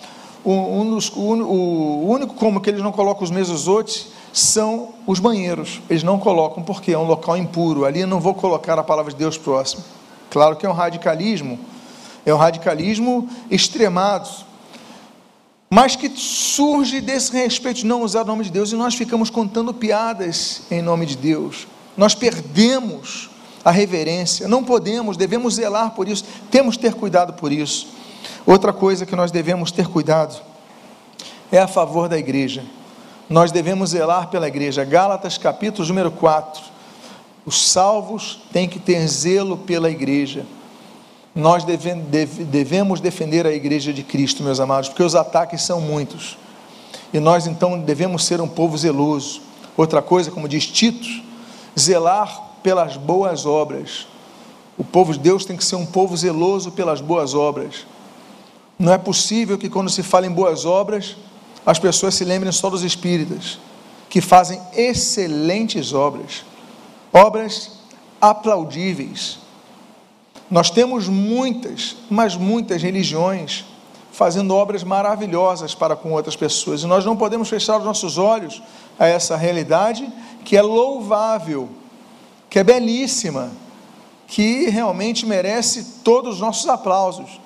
um 0.45 0.91
dos, 0.91 1.09
o, 1.09 1.21
o 1.21 2.09
único 2.09 2.35
como 2.35 2.61
que 2.61 2.69
eles 2.69 2.81
não 2.81 2.91
colocam 2.91 3.23
os 3.23 3.31
mesozotes 3.31 4.07
são 4.31 4.89
os 5.07 5.19
banheiros. 5.19 5.81
Eles 5.89 6.03
não 6.03 6.19
colocam 6.19 6.61
porque 6.61 6.91
é 6.91 6.97
um 6.97 7.05
local 7.05 7.35
impuro. 7.35 7.83
Ali 7.83 8.01
eu 8.01 8.07
não 8.07 8.19
vou 8.19 8.33
colocar 8.33 8.77
a 8.77 8.83
palavra 8.83 9.11
de 9.11 9.17
Deus 9.17 9.37
próximo. 9.37 9.83
Claro 10.29 10.55
que 10.55 10.65
é 10.65 10.69
um 10.69 10.73
radicalismo, 10.73 11.59
é 12.25 12.33
um 12.33 12.37
radicalismo 12.37 13.27
extremado, 13.49 14.29
mas 15.69 15.95
que 15.95 16.09
surge 16.09 17.01
desse 17.01 17.31
respeito 17.33 17.77
de 17.77 17.85
não 17.85 18.03
usar 18.03 18.21
o 18.21 18.25
nome 18.25 18.43
de 18.43 18.51
Deus 18.51 18.71
e 18.71 18.75
nós 18.75 18.93
ficamos 18.93 19.29
contando 19.29 19.73
piadas 19.73 20.61
em 20.69 20.81
nome 20.81 21.05
de 21.05 21.17
Deus. 21.17 21.67
Nós 21.97 22.13
perdemos 22.13 23.29
a 23.65 23.71
reverência. 23.71 24.47
Não 24.47 24.63
podemos, 24.63 25.17
devemos 25.17 25.55
zelar 25.55 25.95
por 25.95 26.07
isso, 26.07 26.23
temos 26.51 26.77
que 26.77 26.83
ter 26.83 26.93
cuidado 26.93 27.33
por 27.33 27.51
isso. 27.51 27.87
Outra 28.45 28.71
coisa 28.71 29.07
que 29.07 29.15
nós 29.15 29.31
devemos 29.31 29.71
ter 29.71 29.87
cuidado 29.87 30.39
é 31.51 31.57
a 31.57 31.67
favor 31.67 32.07
da 32.07 32.15
igreja. 32.15 32.63
Nós 33.27 33.51
devemos 33.51 33.89
zelar 33.89 34.29
pela 34.29 34.47
igreja. 34.47 34.83
Gálatas, 34.83 35.39
capítulo 35.39 35.87
número 35.87 36.11
4. 36.11 36.61
Os 37.43 37.71
salvos 37.71 38.39
têm 38.53 38.69
que 38.69 38.77
ter 38.77 39.07
zelo 39.07 39.57
pela 39.57 39.89
igreja. 39.89 40.45
Nós 41.33 41.63
deve, 41.63 41.95
deve, 41.95 42.43
devemos 42.43 42.99
defender 42.99 43.47
a 43.47 43.51
igreja 43.51 43.91
de 43.91 44.03
Cristo, 44.03 44.43
meus 44.43 44.59
amados, 44.59 44.89
porque 44.89 45.03
os 45.03 45.15
ataques 45.15 45.63
são 45.63 45.81
muitos. 45.81 46.37
E 47.11 47.19
nós 47.19 47.47
então 47.47 47.79
devemos 47.79 48.25
ser 48.25 48.39
um 48.41 48.47
povo 48.47 48.77
zeloso. 48.77 49.41
Outra 49.75 50.01
coisa, 50.03 50.29
como 50.29 50.47
diz 50.47 50.67
Tito, 50.67 51.07
zelar 51.77 52.45
pelas 52.65 52.97
boas 52.97 53.45
obras. 53.45 54.07
O 54.75 54.83
povo 54.83 55.13
de 55.13 55.19
Deus 55.19 55.45
tem 55.45 55.55
que 55.55 55.63
ser 55.63 55.75
um 55.75 55.85
povo 55.85 56.17
zeloso 56.17 56.71
pelas 56.71 56.99
boas 56.99 57.35
obras. 57.35 57.85
Não 58.79 58.91
é 58.91 58.97
possível 58.97 59.55
que 59.55 59.69
quando 59.69 59.87
se 59.87 60.01
fala 60.01 60.25
em 60.25 60.31
boas 60.31 60.65
obras, 60.65 61.15
as 61.63 61.77
pessoas 61.77 62.15
se 62.15 62.25
lembrem 62.25 62.51
só 62.51 62.67
dos 62.67 62.81
espíritas, 62.81 63.59
que 64.09 64.19
fazem 64.19 64.59
excelentes 64.73 65.93
obras, 65.93 66.43
obras 67.13 67.73
aplaudíveis. 68.19 69.37
Nós 70.49 70.71
temos 70.71 71.07
muitas, 71.07 71.95
mas 72.09 72.35
muitas 72.35 72.81
religiões 72.81 73.63
fazendo 74.11 74.55
obras 74.55 74.83
maravilhosas 74.83 75.75
para 75.75 75.95
com 75.95 76.13
outras 76.13 76.35
pessoas, 76.35 76.81
e 76.81 76.87
nós 76.87 77.05
não 77.05 77.15
podemos 77.15 77.47
fechar 77.47 77.77
os 77.77 77.85
nossos 77.85 78.17
olhos 78.17 78.59
a 78.97 79.05
essa 79.05 79.35
realidade 79.35 80.11
que 80.43 80.57
é 80.57 80.63
louvável, 80.63 81.69
que 82.49 82.59
é 82.59 82.63
belíssima, 82.63 83.51
que 84.27 84.69
realmente 84.69 85.25
merece 85.25 86.01
todos 86.03 86.35
os 86.35 86.41
nossos 86.41 86.67
aplausos. 86.67 87.39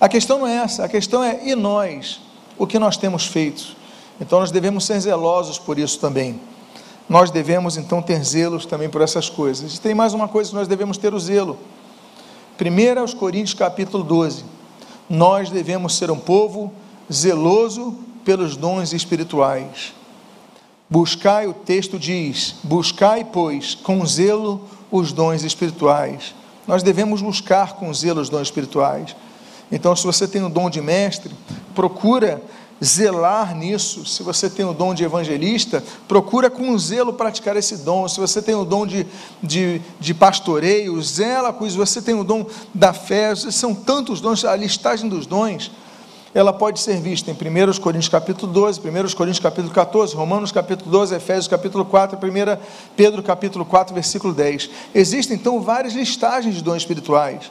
A 0.00 0.08
questão 0.08 0.38
não 0.38 0.46
é 0.46 0.56
essa, 0.56 0.84
a 0.84 0.88
questão 0.88 1.22
é 1.22 1.40
e 1.44 1.54
nós, 1.54 2.20
o 2.58 2.66
que 2.66 2.78
nós 2.78 2.96
temos 2.96 3.26
feito. 3.26 3.76
Então 4.20 4.40
nós 4.40 4.50
devemos 4.50 4.84
ser 4.84 5.00
zelosos 5.00 5.58
por 5.58 5.78
isso 5.78 5.98
também. 5.98 6.40
Nós 7.08 7.30
devemos 7.30 7.76
então 7.76 8.00
ter 8.00 8.22
zelos 8.24 8.64
também 8.64 8.88
por 8.88 9.00
essas 9.02 9.28
coisas. 9.28 9.74
E 9.74 9.80
tem 9.80 9.94
mais 9.94 10.14
uma 10.14 10.28
coisa 10.28 10.50
que 10.50 10.56
nós 10.56 10.68
devemos 10.68 10.96
ter 10.96 11.12
o 11.12 11.18
zelo. 11.18 11.58
1 12.60 13.00
aos 13.00 13.12
Coríntios 13.12 13.54
capítulo 13.54 14.04
12. 14.04 14.44
Nós 15.10 15.50
devemos 15.50 15.96
ser 15.96 16.10
um 16.10 16.18
povo 16.18 16.72
zeloso 17.12 17.96
pelos 18.24 18.56
dons 18.56 18.92
espirituais. 18.92 19.92
Buscai, 20.92 21.46
o 21.46 21.54
texto 21.54 21.98
diz: 21.98 22.56
buscai, 22.62 23.24
pois, 23.24 23.74
com 23.74 24.04
zelo 24.04 24.68
os 24.90 25.10
dons 25.10 25.42
espirituais. 25.42 26.34
Nós 26.68 26.82
devemos 26.82 27.22
buscar 27.22 27.76
com 27.76 27.94
zelo 27.94 28.20
os 28.20 28.28
dons 28.28 28.42
espirituais. 28.42 29.16
Então, 29.70 29.96
se 29.96 30.04
você 30.04 30.28
tem 30.28 30.44
o 30.44 30.50
dom 30.50 30.68
de 30.68 30.82
mestre, 30.82 31.34
procura 31.74 32.42
zelar 32.84 33.56
nisso. 33.56 34.04
Se 34.04 34.22
você 34.22 34.50
tem 34.50 34.66
o 34.66 34.74
dom 34.74 34.92
de 34.92 35.02
evangelista, 35.02 35.82
procura 36.06 36.50
com 36.50 36.76
zelo 36.76 37.14
praticar 37.14 37.56
esse 37.56 37.78
dom. 37.78 38.06
Se 38.06 38.20
você 38.20 38.42
tem 38.42 38.54
o 38.54 38.62
dom 38.62 38.86
de, 38.86 39.06
de, 39.42 39.80
de 39.98 40.12
pastoreio, 40.12 41.00
zela 41.00 41.54
com 41.54 41.64
isso. 41.64 41.76
Se 41.76 41.78
você 41.78 42.02
tem 42.02 42.14
o 42.14 42.22
dom 42.22 42.44
da 42.74 42.92
fé, 42.92 43.34
são 43.34 43.74
tantos 43.74 44.20
dons, 44.20 44.44
a 44.44 44.54
listagem 44.54 45.08
dos 45.08 45.24
dons, 45.24 45.70
ela 46.34 46.52
pode 46.52 46.80
ser 46.80 46.98
vista 46.98 47.30
em 47.30 47.34
1 47.34 47.80
Coríntios 47.80 48.08
capítulo 48.08 48.50
12, 48.50 48.80
1 48.80 48.82
Coríntios 49.14 49.38
capítulo 49.38 49.72
14, 49.72 50.14
Romanos 50.14 50.50
capítulo 50.50 50.90
12, 50.90 51.14
Efésios 51.14 51.46
capítulo 51.46 51.84
4, 51.84 52.18
1 52.18 52.58
Pedro 52.96 53.22
capítulo 53.22 53.64
4, 53.66 53.94
versículo 53.94 54.32
10. 54.32 54.70
Existem 54.94 55.36
então 55.36 55.60
várias 55.60 55.92
listagens 55.92 56.54
de 56.54 56.62
dons 56.62 56.76
espirituais. 56.76 57.50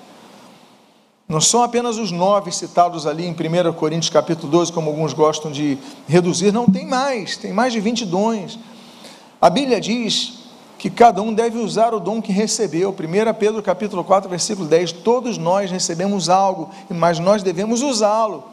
Não 1.30 1.40
são 1.40 1.62
apenas 1.62 1.98
os 1.98 2.12
nove 2.12 2.52
citados 2.52 3.06
ali 3.06 3.26
em 3.26 3.32
1 3.32 3.74
Coríntios 3.74 4.10
capítulo 4.10 4.52
12, 4.52 4.74
como 4.74 4.90
alguns 4.90 5.14
gostam 5.14 5.52
de 5.52 5.78
reduzir, 6.08 6.52
não, 6.52 6.66
tem 6.66 6.88
mais, 6.88 7.38
tem 7.38 7.54
mais 7.54 7.72
de 7.72 7.80
20 7.80 8.06
dons. 8.06 8.60
A 9.40 9.50
Bíblia 9.50 9.80
diz 9.80 10.40
que 10.80 10.90
cada 10.90 11.22
um 11.22 11.32
deve 11.32 11.60
usar 11.60 11.94
o 11.94 12.00
dom 12.00 12.20
que 12.20 12.32
recebeu. 12.32 12.90
1 12.90 13.34
Pedro 13.38 13.62
capítulo 13.62 14.04
4, 14.04 14.28
versículo 14.28 14.68
10, 14.68 14.92
todos 14.92 15.38
nós 15.38 15.70
recebemos 15.70 16.28
algo, 16.28 16.72
mas 16.90 17.20
nós 17.20 17.44
devemos 17.44 17.84
usá-lo. 17.84 18.51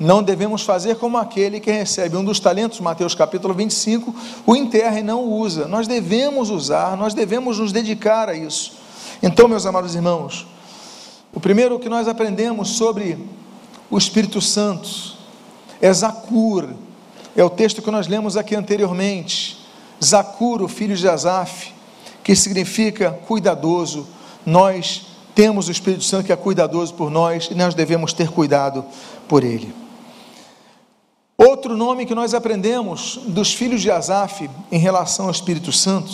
Não 0.00 0.22
devemos 0.22 0.62
fazer 0.62 0.96
como 0.96 1.18
aquele 1.18 1.60
que 1.60 1.70
recebe 1.70 2.16
um 2.16 2.24
dos 2.24 2.40
talentos, 2.40 2.80
Mateus 2.80 3.14
capítulo 3.14 3.52
25, 3.52 4.14
o 4.46 4.56
enterra 4.56 4.98
e 4.98 5.02
não 5.02 5.24
o 5.24 5.38
usa. 5.38 5.68
Nós 5.68 5.86
devemos 5.86 6.48
usar, 6.48 6.96
nós 6.96 7.12
devemos 7.12 7.58
nos 7.58 7.70
dedicar 7.70 8.26
a 8.26 8.34
isso. 8.34 8.72
Então, 9.22 9.46
meus 9.46 9.66
amados 9.66 9.94
irmãos, 9.94 10.46
o 11.34 11.38
primeiro 11.38 11.78
que 11.78 11.90
nós 11.90 12.08
aprendemos 12.08 12.70
sobre 12.70 13.18
o 13.90 13.98
Espírito 13.98 14.40
Santo 14.40 14.88
é 15.82 15.92
Zacur, 15.92 16.70
é 17.36 17.44
o 17.44 17.50
texto 17.50 17.82
que 17.82 17.90
nós 17.90 18.08
lemos 18.08 18.38
aqui 18.38 18.56
anteriormente. 18.56 19.58
Zacur, 20.02 20.62
o 20.62 20.68
filho 20.68 20.96
de 20.96 21.06
Asaf, 21.06 21.74
que 22.24 22.34
significa 22.34 23.10
cuidadoso. 23.28 24.06
Nós 24.46 25.08
temos 25.34 25.68
o 25.68 25.70
Espírito 25.70 26.04
Santo 26.04 26.24
que 26.24 26.32
é 26.32 26.36
cuidadoso 26.36 26.94
por 26.94 27.10
nós 27.10 27.48
e 27.50 27.54
nós 27.54 27.74
devemos 27.74 28.14
ter 28.14 28.30
cuidado 28.30 28.82
por 29.28 29.44
ele. 29.44 29.89
Outro 31.60 31.76
nome 31.76 32.06
que 32.06 32.14
nós 32.14 32.32
aprendemos 32.32 33.20
dos 33.26 33.52
filhos 33.52 33.82
de 33.82 33.90
Asaf 33.90 34.48
em 34.72 34.78
relação 34.78 35.26
ao 35.26 35.30
Espírito 35.30 35.70
Santo 35.70 36.10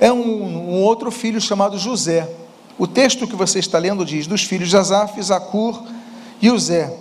é 0.00 0.10
um, 0.12 0.72
um 0.72 0.82
outro 0.82 1.08
filho 1.12 1.40
chamado 1.40 1.78
José. 1.78 2.28
O 2.76 2.84
texto 2.84 3.28
que 3.28 3.36
você 3.36 3.60
está 3.60 3.78
lendo 3.78 4.04
diz: 4.04 4.26
dos 4.26 4.42
filhos 4.42 4.70
de 4.70 4.76
Asaf, 4.76 5.22
Zacur 5.22 5.80
e 6.42 6.50
Uzé. 6.50 6.92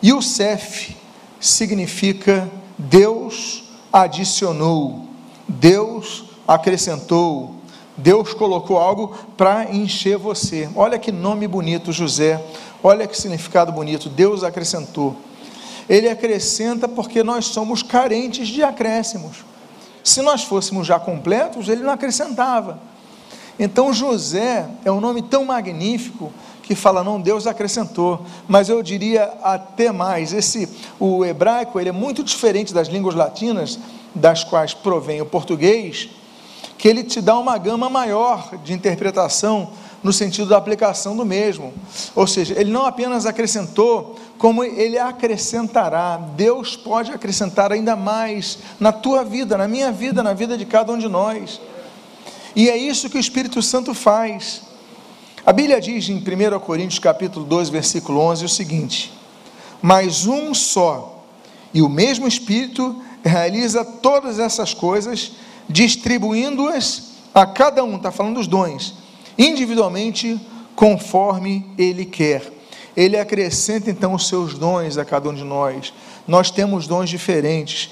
Yusef 0.00 0.96
significa 1.40 2.48
Deus 2.78 3.64
adicionou, 3.92 5.08
Deus 5.48 6.22
acrescentou, 6.46 7.56
Deus 7.96 8.32
colocou 8.32 8.78
algo 8.78 9.12
para 9.36 9.74
encher 9.74 10.16
você. 10.16 10.70
Olha 10.76 11.00
que 11.00 11.10
nome 11.10 11.48
bonito, 11.48 11.90
José. 11.90 12.40
Olha 12.80 13.08
que 13.08 13.20
significado 13.20 13.72
bonito. 13.72 14.08
Deus 14.08 14.44
acrescentou. 14.44 15.16
Ele 15.88 16.08
acrescenta 16.08 16.86
porque 16.86 17.22
nós 17.22 17.46
somos 17.46 17.82
carentes 17.82 18.48
de 18.48 18.62
acréscimos. 18.62 19.44
Se 20.04 20.22
nós 20.22 20.44
fôssemos 20.44 20.86
já 20.86 20.98
completos, 20.98 21.68
ele 21.68 21.82
não 21.82 21.92
acrescentava. 21.92 22.80
Então 23.58 23.92
José 23.92 24.68
é 24.84 24.92
um 24.92 25.00
nome 25.00 25.22
tão 25.22 25.44
magnífico 25.44 26.32
que 26.62 26.74
fala 26.74 27.02
não 27.02 27.18
Deus 27.18 27.46
acrescentou, 27.46 28.20
mas 28.46 28.68
eu 28.68 28.82
diria 28.82 29.32
até 29.42 29.90
mais, 29.90 30.34
esse 30.34 30.68
o 31.00 31.24
hebraico, 31.24 31.80
ele 31.80 31.88
é 31.88 31.92
muito 31.92 32.22
diferente 32.22 32.74
das 32.74 32.88
línguas 32.88 33.14
latinas 33.14 33.78
das 34.14 34.44
quais 34.44 34.74
provém 34.74 35.22
o 35.22 35.26
português, 35.26 36.10
que 36.76 36.86
ele 36.86 37.02
te 37.02 37.20
dá 37.22 37.38
uma 37.38 37.56
gama 37.56 37.88
maior 37.88 38.56
de 38.62 38.74
interpretação 38.74 39.70
no 40.02 40.12
sentido 40.12 40.48
da 40.48 40.56
aplicação 40.56 41.16
do 41.16 41.24
mesmo. 41.24 41.72
Ou 42.14 42.26
seja, 42.26 42.54
ele 42.58 42.70
não 42.70 42.86
apenas 42.86 43.26
acrescentou, 43.26 44.16
como 44.38 44.62
ele 44.62 44.98
acrescentará. 44.98 46.16
Deus 46.36 46.76
pode 46.76 47.10
acrescentar 47.10 47.72
ainda 47.72 47.96
mais 47.96 48.58
na 48.78 48.92
tua 48.92 49.24
vida, 49.24 49.56
na 49.58 49.66
minha 49.66 49.90
vida, 49.90 50.22
na 50.22 50.32
vida 50.32 50.56
de 50.56 50.64
cada 50.64 50.92
um 50.92 50.98
de 50.98 51.08
nós. 51.08 51.60
E 52.54 52.68
é 52.70 52.76
isso 52.76 53.10
que 53.10 53.16
o 53.16 53.20
Espírito 53.20 53.60
Santo 53.60 53.94
faz. 53.94 54.62
A 55.44 55.52
Bíblia 55.52 55.80
diz 55.80 56.08
em 56.08 56.16
1 56.16 56.58
Coríntios 56.60 56.98
capítulo 56.98 57.44
2, 57.44 57.68
versículo 57.68 58.20
11 58.20 58.44
o 58.44 58.48
seguinte: 58.48 59.12
"Mas 59.82 60.26
um 60.26 60.54
só 60.54 61.24
e 61.72 61.82
o 61.82 61.88
mesmo 61.88 62.26
Espírito 62.26 63.02
realiza 63.24 63.84
todas 63.84 64.38
essas 64.38 64.72
coisas, 64.72 65.32
distribuindo-as 65.68 67.08
a 67.34 67.46
cada 67.46 67.84
um, 67.84 67.96
está 67.96 68.10
falando 68.10 68.36
dos 68.36 68.46
dons, 68.46 68.94
individualmente, 69.38 70.40
conforme 70.74 71.64
ele 71.78 72.04
quer. 72.04 72.52
Ele 72.96 73.16
acrescenta 73.16 73.90
então 73.90 74.14
os 74.14 74.26
seus 74.26 74.58
dons 74.58 74.98
a 74.98 75.04
cada 75.04 75.28
um 75.28 75.34
de 75.34 75.44
nós. 75.44 75.92
Nós 76.26 76.50
temos 76.50 76.88
dons 76.88 77.08
diferentes. 77.08 77.90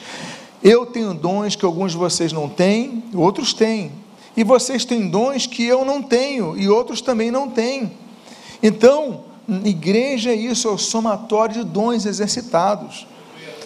Eu 0.63 0.85
tenho 0.85 1.15
dons 1.15 1.55
que 1.55 1.65
alguns 1.65 1.93
de 1.93 1.99
vocês 1.99 2.33
não 2.33 2.49
têm, 2.49 3.05
outros 3.15 3.55
têm. 3.55 3.93
E 4.37 4.43
vocês 4.43 4.85
têm 4.85 5.09
dons 5.09 5.47
que 5.47 5.65
eu 5.65 5.85
não 5.85 6.03
tenho 6.03 6.59
e 6.59 6.69
outros 6.69 7.01
também 7.01 7.31
não 7.31 7.49
têm. 7.49 7.93
Então, 8.63 9.25
igreja 9.65 10.31
é 10.31 10.35
isso, 10.35 10.67
é 10.69 10.71
o 10.71 10.79
somatório 10.79 11.55
de 11.55 11.65
dons 11.65 12.05
exercitados. 12.05 13.07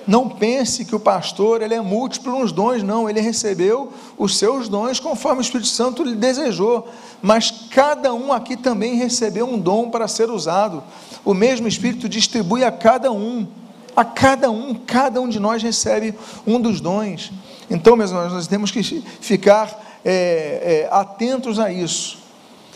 Não 0.06 0.28
pense 0.28 0.84
que 0.84 0.94
o 0.94 1.00
pastor 1.00 1.62
ele 1.62 1.74
é 1.74 1.80
múltiplo 1.80 2.38
nos 2.38 2.52
dons, 2.52 2.82
não. 2.82 3.08
Ele 3.08 3.20
recebeu 3.20 3.92
os 4.16 4.38
seus 4.38 4.68
dons 4.68 4.98
conforme 4.98 5.40
o 5.40 5.42
Espírito 5.42 5.68
Santo 5.68 6.02
lhe 6.02 6.14
desejou. 6.14 6.88
Mas 7.22 7.50
cada 7.70 8.12
um 8.12 8.32
aqui 8.32 8.56
também 8.56 8.94
recebeu 8.94 9.46
um 9.46 9.58
dom 9.58 9.90
para 9.90 10.08
ser 10.08 10.30
usado. 10.30 10.82
O 11.24 11.34
mesmo 11.34 11.68
Espírito 11.68 12.08
distribui 12.08 12.64
a 12.64 12.72
cada 12.72 13.12
um. 13.12 13.46
A 13.94 14.04
cada 14.04 14.50
um, 14.50 14.74
cada 14.74 15.20
um 15.20 15.28
de 15.28 15.38
nós 15.38 15.62
recebe 15.62 16.14
um 16.46 16.60
dos 16.60 16.80
dons. 16.80 17.32
Então, 17.68 17.96
meus 17.96 18.10
irmãos, 18.10 18.32
nós 18.32 18.46
temos 18.46 18.70
que 18.70 18.82
ficar 18.82 20.00
é, 20.04 20.86
é, 20.88 20.88
atentos 20.90 21.58
a 21.58 21.70
isso. 21.72 22.18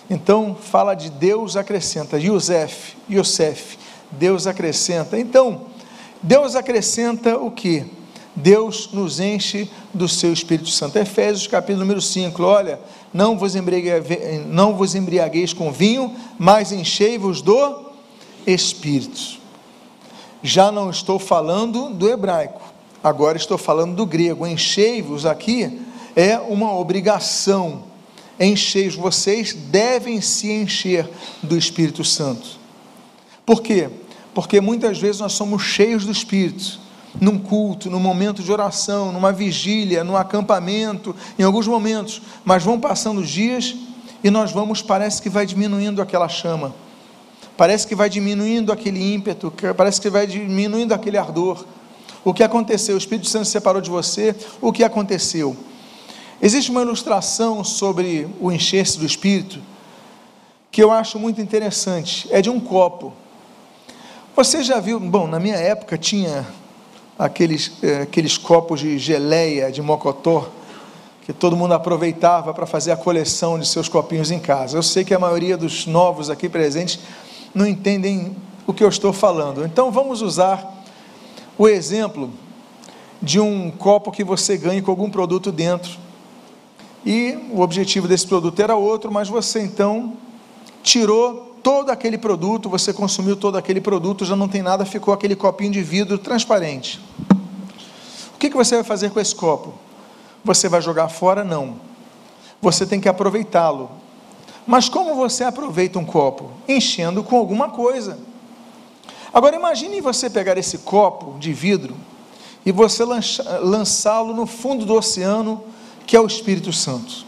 Então, 0.08 0.54
fala 0.54 0.94
de 0.94 1.10
Deus 1.10 1.56
acrescenta, 1.56 2.18
Yosef, 2.18 2.94
Yosef, 3.10 3.78
Deus 4.10 4.46
acrescenta. 4.46 5.18
Então, 5.18 5.62
Deus 6.24 6.56
acrescenta 6.56 7.36
o 7.36 7.50
que? 7.50 7.84
Deus 8.34 8.88
nos 8.94 9.20
enche 9.20 9.70
do 9.92 10.08
seu 10.08 10.32
Espírito 10.32 10.70
Santo. 10.70 10.96
Efésios 10.96 11.46
capítulo 11.46 11.80
número 11.80 12.00
5, 12.00 12.42
olha, 12.42 12.80
não 13.12 13.36
vos, 13.36 13.54
embriagueis, 13.54 14.46
não 14.46 14.74
vos 14.74 14.94
embriagueis 14.94 15.52
com 15.52 15.70
vinho, 15.70 16.16
mas 16.38 16.72
enchei-vos 16.72 17.42
do 17.42 17.92
Espírito. 18.46 19.38
Já 20.42 20.72
não 20.72 20.88
estou 20.88 21.18
falando 21.18 21.90
do 21.90 22.08
hebraico, 22.08 22.62
agora 23.02 23.36
estou 23.36 23.58
falando 23.58 23.94
do 23.94 24.06
grego. 24.06 24.46
Enchei-vos 24.46 25.26
aqui 25.26 25.78
é 26.16 26.38
uma 26.38 26.74
obrigação. 26.74 27.84
Encher 28.40 28.92
vocês 28.92 29.52
devem 29.52 30.22
se 30.22 30.50
encher 30.50 31.06
do 31.42 31.54
Espírito 31.54 32.02
Santo. 32.02 32.58
Por 33.44 33.60
quê? 33.60 33.90
Porque 34.34 34.60
muitas 34.60 34.98
vezes 34.98 35.20
nós 35.20 35.32
somos 35.32 35.62
cheios 35.62 36.04
do 36.04 36.12
Espírito, 36.12 36.80
num 37.20 37.38
culto, 37.38 37.88
num 37.88 38.00
momento 38.00 38.42
de 38.42 38.50
oração, 38.50 39.12
numa 39.12 39.32
vigília, 39.32 40.02
num 40.02 40.16
acampamento, 40.16 41.14
em 41.38 41.42
alguns 41.42 41.66
momentos, 41.66 42.20
mas 42.44 42.62
vão 42.64 42.80
passando 42.80 43.20
os 43.20 43.28
dias 43.28 43.76
e 44.22 44.30
nós 44.30 44.50
vamos, 44.50 44.82
parece 44.82 45.22
que 45.22 45.28
vai 45.28 45.46
diminuindo 45.46 46.02
aquela 46.02 46.28
chama, 46.28 46.74
parece 47.56 47.86
que 47.86 47.94
vai 47.94 48.08
diminuindo 48.08 48.72
aquele 48.72 49.14
ímpeto, 49.14 49.52
parece 49.76 50.00
que 50.00 50.10
vai 50.10 50.26
diminuindo 50.26 50.92
aquele 50.92 51.16
ardor. 51.16 51.64
O 52.24 52.32
que 52.32 52.42
aconteceu? 52.42 52.94
O 52.94 52.98
Espírito 52.98 53.28
Santo 53.28 53.44
se 53.44 53.52
separou 53.52 53.82
de 53.82 53.90
você, 53.90 54.34
o 54.60 54.72
que 54.72 54.82
aconteceu? 54.82 55.56
Existe 56.42 56.70
uma 56.70 56.82
ilustração 56.82 57.62
sobre 57.62 58.26
o 58.40 58.50
encher-se 58.50 58.98
do 58.98 59.06
Espírito 59.06 59.60
que 60.74 60.82
eu 60.82 60.90
acho 60.90 61.20
muito 61.20 61.40
interessante. 61.40 62.26
É 62.32 62.42
de 62.42 62.50
um 62.50 62.58
copo. 62.58 63.12
Você 64.36 64.64
já 64.64 64.80
viu? 64.80 64.98
Bom, 64.98 65.28
na 65.28 65.38
minha 65.38 65.54
época 65.54 65.96
tinha 65.96 66.44
aqueles, 67.16 67.70
eh, 67.80 68.02
aqueles 68.02 68.36
copos 68.36 68.80
de 68.80 68.98
geleia, 68.98 69.70
de 69.70 69.80
mocotó, 69.80 70.48
que 71.22 71.32
todo 71.32 71.56
mundo 71.56 71.72
aproveitava 71.72 72.52
para 72.52 72.66
fazer 72.66 72.90
a 72.90 72.96
coleção 72.96 73.60
de 73.60 73.64
seus 73.64 73.88
copinhos 73.88 74.32
em 74.32 74.40
casa. 74.40 74.76
Eu 74.76 74.82
sei 74.82 75.04
que 75.04 75.14
a 75.14 75.20
maioria 75.20 75.56
dos 75.56 75.86
novos 75.86 76.30
aqui 76.30 76.48
presentes 76.48 76.98
não 77.54 77.64
entendem 77.64 78.36
o 78.66 78.74
que 78.74 78.82
eu 78.82 78.88
estou 78.88 79.12
falando. 79.12 79.64
Então 79.64 79.92
vamos 79.92 80.20
usar 80.20 80.82
o 81.56 81.68
exemplo 81.68 82.28
de 83.22 83.38
um 83.38 83.70
copo 83.70 84.10
que 84.10 84.24
você 84.24 84.56
ganhe 84.56 84.82
com 84.82 84.90
algum 84.90 85.10
produto 85.10 85.52
dentro 85.52 85.96
e 87.06 87.38
o 87.52 87.60
objetivo 87.60 88.08
desse 88.08 88.26
produto 88.26 88.60
era 88.60 88.74
outro, 88.74 89.12
mas 89.12 89.28
você 89.28 89.60
então 89.60 90.14
tirou 90.82 91.53
todo 91.64 91.88
aquele 91.88 92.18
produto, 92.18 92.68
você 92.68 92.92
consumiu 92.92 93.34
todo 93.34 93.56
aquele 93.56 93.80
produto, 93.80 94.26
já 94.26 94.36
não 94.36 94.46
tem 94.46 94.60
nada, 94.60 94.84
ficou 94.84 95.14
aquele 95.14 95.34
copinho 95.34 95.72
de 95.72 95.82
vidro 95.82 96.18
transparente. 96.18 97.00
O 98.34 98.38
que, 98.38 98.50
você 98.50 98.74
vai 98.74 98.84
fazer 98.84 99.10
com 99.10 99.18
esse 99.18 99.34
copo? 99.34 99.72
Você 100.44 100.68
vai 100.68 100.82
jogar 100.82 101.08
fora? 101.08 101.42
Não. 101.42 101.76
Você 102.60 102.84
tem 102.84 103.00
que 103.00 103.08
aproveitá-lo. 103.08 103.90
Mas 104.66 104.90
como 104.90 105.14
você 105.14 105.42
aproveita 105.42 105.98
um 105.98 106.04
copo? 106.04 106.50
Enchendo 106.68 107.24
com 107.24 107.38
alguma 107.38 107.70
coisa. 107.70 108.18
Agora 109.32 109.56
imagine 109.56 110.02
você 110.02 110.28
pegar 110.28 110.58
esse 110.58 110.78
copo 110.78 111.38
de 111.38 111.54
vidro 111.54 111.96
e 112.66 112.70
você 112.70 113.04
lançá-lo 113.04 114.34
no 114.34 114.44
fundo 114.46 114.84
do 114.84 114.94
oceano 114.94 115.64
que 116.06 116.14
é 116.14 116.20
o 116.20 116.26
Espírito 116.26 116.74
Santo. 116.74 117.24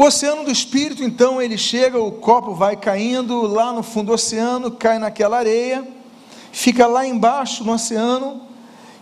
O 0.00 0.04
oceano 0.04 0.44
do 0.44 0.50
Espírito, 0.50 1.04
então, 1.04 1.42
ele 1.42 1.58
chega, 1.58 2.00
o 2.00 2.10
copo 2.10 2.54
vai 2.54 2.74
caindo 2.74 3.42
lá 3.42 3.70
no 3.70 3.82
fundo 3.82 4.06
do 4.06 4.12
oceano, 4.14 4.70
cai 4.70 4.98
naquela 4.98 5.36
areia, 5.36 5.86
fica 6.50 6.86
lá 6.86 7.06
embaixo 7.06 7.62
no 7.64 7.74
oceano. 7.74 8.40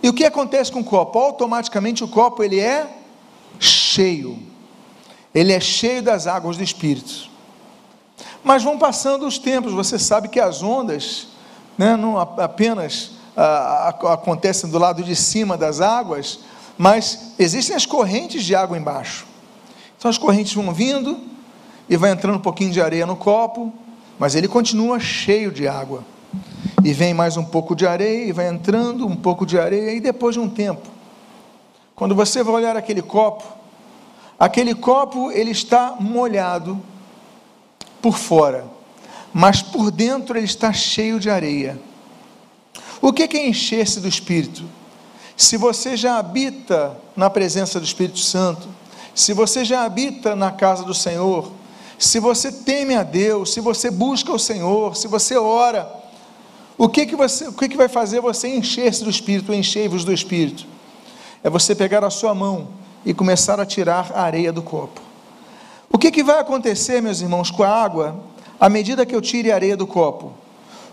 E 0.02 0.08
o 0.08 0.12
que 0.12 0.24
acontece 0.24 0.72
com 0.72 0.80
o 0.80 0.84
copo? 0.84 1.16
Automaticamente 1.16 2.02
o 2.02 2.08
copo 2.08 2.42
ele 2.42 2.58
é 2.58 2.88
cheio. 3.60 4.40
Ele 5.32 5.52
é 5.52 5.60
cheio 5.60 6.02
das 6.02 6.26
águas 6.26 6.56
do 6.56 6.64
Espírito. 6.64 7.30
Mas 8.42 8.64
vão 8.64 8.76
passando 8.76 9.24
os 9.24 9.38
tempos, 9.38 9.72
você 9.72 10.00
sabe 10.00 10.26
que 10.26 10.40
as 10.40 10.64
ondas 10.64 11.28
né, 11.78 11.96
não 11.96 12.18
apenas 12.18 13.12
ah, 13.36 13.94
acontecem 14.14 14.68
do 14.68 14.80
lado 14.80 15.04
de 15.04 15.14
cima 15.14 15.56
das 15.56 15.80
águas, 15.80 16.40
mas 16.76 17.34
existem 17.38 17.76
as 17.76 17.86
correntes 17.86 18.42
de 18.42 18.56
água 18.56 18.76
embaixo. 18.76 19.27
Então 19.98 20.08
as 20.08 20.16
correntes 20.16 20.54
vão 20.54 20.72
vindo 20.72 21.18
e 21.88 21.96
vai 21.96 22.12
entrando 22.12 22.36
um 22.36 22.40
pouquinho 22.40 22.70
de 22.70 22.80
areia 22.80 23.04
no 23.04 23.16
copo, 23.16 23.72
mas 24.18 24.36
ele 24.36 24.46
continua 24.46 25.00
cheio 25.00 25.50
de 25.50 25.66
água. 25.66 26.04
E 26.84 26.92
vem 26.92 27.12
mais 27.12 27.36
um 27.36 27.44
pouco 27.44 27.74
de 27.74 27.86
areia, 27.86 28.26
e 28.26 28.32
vai 28.32 28.48
entrando 28.48 29.06
um 29.06 29.16
pouco 29.16 29.44
de 29.44 29.58
areia, 29.58 29.92
e 29.92 30.00
depois 30.00 30.34
de 30.34 30.40
um 30.40 30.48
tempo, 30.48 30.88
quando 31.94 32.14
você 32.14 32.42
vai 32.42 32.54
olhar 32.54 32.76
aquele 32.76 33.02
copo, 33.02 33.44
aquele 34.38 34.74
copo 34.74 35.32
ele 35.32 35.50
está 35.50 35.96
molhado 35.98 36.80
por 38.00 38.16
fora, 38.16 38.66
mas 39.32 39.60
por 39.60 39.90
dentro 39.90 40.38
ele 40.38 40.46
está 40.46 40.72
cheio 40.72 41.18
de 41.18 41.28
areia. 41.28 41.80
O 43.00 43.12
que 43.12 43.36
é 43.36 43.48
encher-se 43.48 43.98
do 43.98 44.06
Espírito? 44.08 44.64
Se 45.36 45.56
você 45.56 45.96
já 45.96 46.18
habita 46.18 46.96
na 47.16 47.28
presença 47.30 47.80
do 47.80 47.84
Espírito 47.84 48.18
Santo, 48.18 48.68
se 49.18 49.32
você 49.32 49.64
já 49.64 49.82
habita 49.84 50.36
na 50.36 50.52
casa 50.52 50.84
do 50.84 50.94
Senhor, 50.94 51.50
se 51.98 52.20
você 52.20 52.52
teme 52.52 52.94
a 52.94 53.02
Deus, 53.02 53.52
se 53.52 53.60
você 53.60 53.90
busca 53.90 54.32
o 54.32 54.38
Senhor, 54.38 54.96
se 54.96 55.08
você 55.08 55.36
ora, 55.36 55.92
o 56.76 56.88
que 56.88 57.04
que 57.04 57.16
você, 57.16 57.48
o 57.48 57.52
que 57.52 57.68
que 57.68 57.76
vai 57.76 57.88
fazer 57.88 58.20
você 58.20 58.46
encher-se 58.46 59.02
do 59.02 59.10
Espírito, 59.10 59.52
encher-vos 59.52 60.04
do 60.04 60.12
Espírito? 60.12 60.64
É 61.42 61.50
você 61.50 61.74
pegar 61.74 62.04
a 62.04 62.10
sua 62.10 62.32
mão 62.32 62.68
e 63.04 63.12
começar 63.12 63.58
a 63.58 63.66
tirar 63.66 64.12
a 64.14 64.22
areia 64.22 64.52
do 64.52 64.62
copo. 64.62 65.00
O 65.90 65.98
que 65.98 66.12
que 66.12 66.22
vai 66.22 66.38
acontecer, 66.38 67.02
meus 67.02 67.20
irmãos, 67.20 67.50
com 67.50 67.64
a 67.64 67.68
água, 67.68 68.20
à 68.60 68.68
medida 68.68 69.04
que 69.04 69.16
eu 69.16 69.20
tire 69.20 69.50
a 69.50 69.56
areia 69.56 69.76
do 69.76 69.86
copo? 69.86 70.32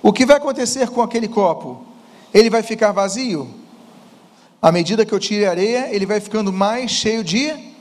O 0.02 0.12
que 0.12 0.26
vai 0.26 0.38
acontecer 0.38 0.90
com 0.90 1.04
aquele 1.04 1.28
copo? 1.28 1.86
Ele 2.34 2.50
vai 2.50 2.64
ficar 2.64 2.92
vazio? 2.92 3.48
À 4.60 4.72
medida 4.72 5.06
que 5.06 5.14
eu 5.14 5.20
tire 5.20 5.46
a 5.46 5.52
areia, 5.52 5.90
ele 5.92 6.08
vai 6.08 6.20
ficando 6.20 6.52
mais 6.52 6.90
cheio 6.90 7.24
de 7.24 7.75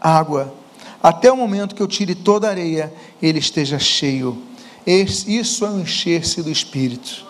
água 0.00 0.54
até 1.02 1.30
o 1.30 1.36
momento 1.36 1.74
que 1.74 1.82
eu 1.82 1.86
tire 1.86 2.14
toda 2.14 2.48
a 2.48 2.50
areia, 2.50 2.92
ele 3.22 3.38
esteja 3.38 3.78
cheio. 3.78 4.42
Isso 4.86 5.64
é 5.64 5.70
o 5.70 5.80
encher-se 5.80 6.42
do 6.42 6.50
Espírito. 6.50 7.24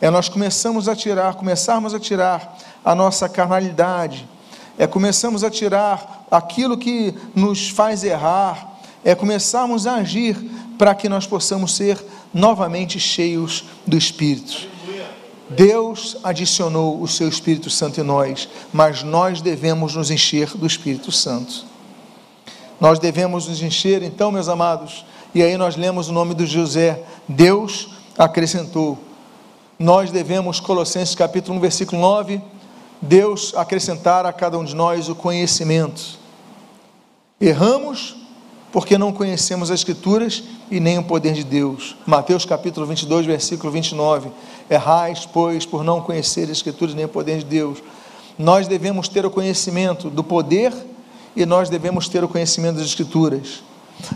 É 0.00 0.08
nós 0.08 0.28
começamos 0.28 0.88
a 0.88 0.96
tirar, 0.96 1.34
começarmos 1.34 1.92
a 1.92 2.00
tirar 2.00 2.58
a 2.82 2.94
nossa 2.94 3.28
carnalidade, 3.28 4.26
é 4.78 4.86
começamos 4.86 5.44
a 5.44 5.50
tirar 5.50 6.26
aquilo 6.30 6.78
que 6.78 7.14
nos 7.34 7.68
faz 7.68 8.02
errar, 8.02 8.78
é 9.04 9.14
começarmos 9.14 9.86
a 9.86 9.96
agir 9.96 10.36
para 10.78 10.94
que 10.94 11.08
nós 11.08 11.26
possamos 11.26 11.74
ser 11.74 12.02
novamente 12.32 12.98
cheios 12.98 13.64
do 13.86 13.98
Espírito. 13.98 14.68
Deus 15.50 16.16
adicionou 16.22 17.02
o 17.02 17.08
seu 17.08 17.28
Espírito 17.28 17.68
Santo 17.68 18.00
em 18.00 18.04
nós, 18.04 18.48
mas 18.72 19.02
nós 19.02 19.42
devemos 19.42 19.96
nos 19.96 20.10
encher 20.10 20.56
do 20.56 20.66
Espírito 20.66 21.12
Santo. 21.12 21.68
Nós 22.80 22.98
devemos 22.98 23.46
nos 23.46 23.60
encher, 23.60 24.02
então, 24.02 24.32
meus 24.32 24.48
amados, 24.48 25.04
e 25.34 25.42
aí 25.42 25.56
nós 25.56 25.76
lemos 25.76 26.08
o 26.08 26.12
nome 26.12 26.32
do 26.34 26.46
José, 26.46 27.02
Deus 27.28 27.90
acrescentou. 28.16 28.98
Nós 29.78 30.10
devemos, 30.10 30.60
Colossenses 30.60 31.14
capítulo 31.14 31.58
1, 31.58 31.60
versículo 31.60 32.00
9, 32.00 32.40
Deus 33.02 33.52
acrescentar 33.54 34.24
a 34.24 34.32
cada 34.32 34.58
um 34.58 34.64
de 34.64 34.74
nós 34.74 35.08
o 35.08 35.14
conhecimento. 35.14 36.18
Erramos 37.40 38.16
porque 38.72 38.96
não 38.96 39.12
conhecemos 39.12 39.70
as 39.70 39.80
Escrituras 39.80 40.42
e 40.70 40.80
nem 40.80 40.98
o 40.98 41.02
poder 41.02 41.32
de 41.32 41.44
Deus. 41.44 41.96
Mateus 42.06 42.44
capítulo 42.44 42.86
22, 42.86 43.26
versículo 43.26 43.72
29. 43.72 44.30
Errais, 44.70 45.26
pois, 45.26 45.66
por 45.66 45.82
não 45.82 46.00
conhecer 46.00 46.44
as 46.44 46.50
Escrituras 46.50 46.94
nem 46.94 47.04
o 47.04 47.08
poder 47.08 47.38
de 47.38 47.44
Deus. 47.44 47.82
Nós 48.38 48.68
devemos 48.68 49.08
ter 49.08 49.26
o 49.26 49.30
conhecimento 49.30 50.08
do 50.08 50.22
poder 50.22 50.72
e 51.34 51.46
nós 51.46 51.68
devemos 51.68 52.08
ter 52.08 52.22
o 52.24 52.28
conhecimento 52.28 52.76
das 52.76 52.86
Escrituras. 52.86 53.62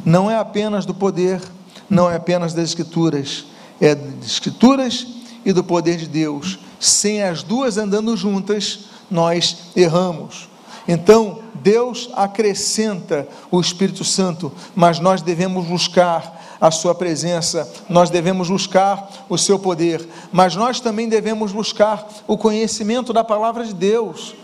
Não 0.04 0.30
é 0.30 0.36
apenas 0.36 0.84
do 0.84 0.94
poder, 0.94 1.40
não 1.88 2.10
é 2.10 2.16
apenas 2.16 2.52
das 2.54 2.64
Escrituras, 2.64 3.46
é 3.80 3.94
das 3.94 4.26
Escrituras 4.26 5.06
e 5.44 5.52
do 5.52 5.62
poder 5.62 5.96
de 5.96 6.08
Deus. 6.08 6.58
Sem 6.80 7.22
as 7.22 7.42
duas 7.42 7.78
andando 7.78 8.16
juntas, 8.16 8.86
nós 9.10 9.56
erramos. 9.76 10.48
Então, 10.86 11.40
Deus 11.54 12.10
acrescenta 12.14 13.26
o 13.50 13.60
Espírito 13.60 14.04
Santo, 14.04 14.52
mas 14.74 15.00
nós 15.00 15.22
devemos 15.22 15.66
buscar 15.66 16.42
a 16.60 16.70
Sua 16.70 16.94
presença, 16.94 17.70
nós 17.88 18.10
devemos 18.10 18.48
buscar 18.48 19.26
o 19.28 19.38
Seu 19.38 19.58
poder, 19.58 20.06
mas 20.30 20.54
nós 20.56 20.80
também 20.80 21.08
devemos 21.08 21.52
buscar 21.52 22.06
o 22.26 22.36
conhecimento 22.36 23.12
da 23.12 23.24
palavra 23.24 23.64
de 23.64 23.72
Deus. 23.72 24.34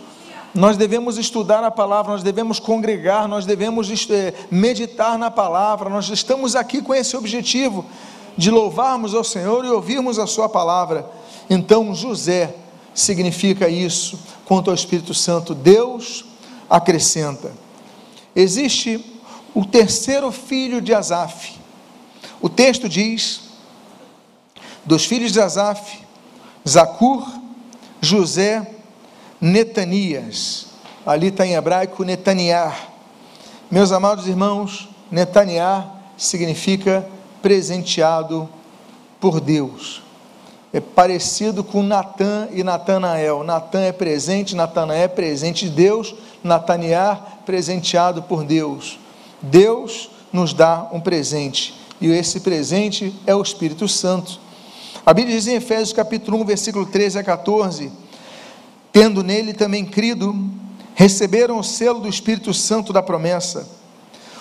Nós 0.54 0.76
devemos 0.76 1.16
estudar 1.16 1.62
a 1.62 1.70
palavra, 1.70 2.12
nós 2.12 2.22
devemos 2.22 2.58
congregar, 2.58 3.28
nós 3.28 3.46
devemos 3.46 3.88
meditar 4.50 5.16
na 5.16 5.30
palavra. 5.30 5.88
Nós 5.88 6.08
estamos 6.08 6.56
aqui 6.56 6.82
com 6.82 6.92
esse 6.92 7.16
objetivo 7.16 7.86
de 8.36 8.50
louvarmos 8.50 9.14
ao 9.14 9.22
Senhor 9.22 9.64
e 9.64 9.70
ouvirmos 9.70 10.18
a 10.18 10.26
Sua 10.26 10.48
palavra. 10.48 11.08
Então, 11.48 11.94
José 11.94 12.54
significa 12.92 13.68
isso 13.68 14.18
quanto 14.44 14.70
ao 14.70 14.74
Espírito 14.74 15.14
Santo. 15.14 15.54
Deus 15.54 16.24
acrescenta. 16.68 17.52
Existe 18.34 19.04
o 19.54 19.64
terceiro 19.64 20.32
filho 20.32 20.80
de 20.80 20.92
Asaf. 20.92 21.58
O 22.40 22.48
texto 22.48 22.88
diz: 22.88 23.40
dos 24.84 25.04
filhos 25.04 25.32
de 25.32 25.40
Asaf, 25.40 26.00
Zacur, 26.68 27.28
José 28.00 28.79
Netanias. 29.40 30.66
Ali 31.06 31.28
está 31.28 31.46
em 31.46 31.54
hebraico 31.54 32.04
Netaniah. 32.04 32.76
Meus 33.70 33.90
amados 33.90 34.26
irmãos, 34.26 34.88
Netaniah 35.10 35.86
significa 36.16 37.06
presenteado 37.40 38.48
por 39.18 39.40
Deus. 39.40 40.02
É 40.72 40.78
parecido 40.78 41.64
com 41.64 41.82
Natã 41.82 42.48
e 42.52 42.62
Natanael. 42.62 43.42
Natã 43.42 43.80
é 43.80 43.92
presente, 43.92 44.54
Natanael 44.54 45.04
é 45.04 45.08
presente 45.08 45.68
de 45.68 45.74
Deus, 45.74 46.14
Nataniah 46.44 47.16
presenteado 47.44 48.22
por 48.22 48.44
Deus. 48.44 48.98
Deus 49.42 50.10
nos 50.32 50.52
dá 50.52 50.86
um 50.92 51.00
presente, 51.00 51.74
e 52.00 52.08
esse 52.08 52.40
presente 52.40 53.12
é 53.26 53.34
o 53.34 53.42
Espírito 53.42 53.88
Santo. 53.88 54.38
A 55.04 55.12
Bíblia 55.12 55.36
diz 55.36 55.46
em 55.48 55.54
Efésios 55.54 55.92
capítulo 55.92 56.40
1, 56.42 56.44
versículo 56.44 56.86
13 56.86 57.18
a 57.18 57.24
14: 57.24 57.90
tendo 58.92 59.22
nele 59.22 59.52
também 59.52 59.84
crido, 59.84 60.34
receberam 60.94 61.58
o 61.58 61.64
selo 61.64 62.00
do 62.00 62.08
Espírito 62.08 62.52
Santo 62.52 62.92
da 62.92 63.02
promessa. 63.02 63.68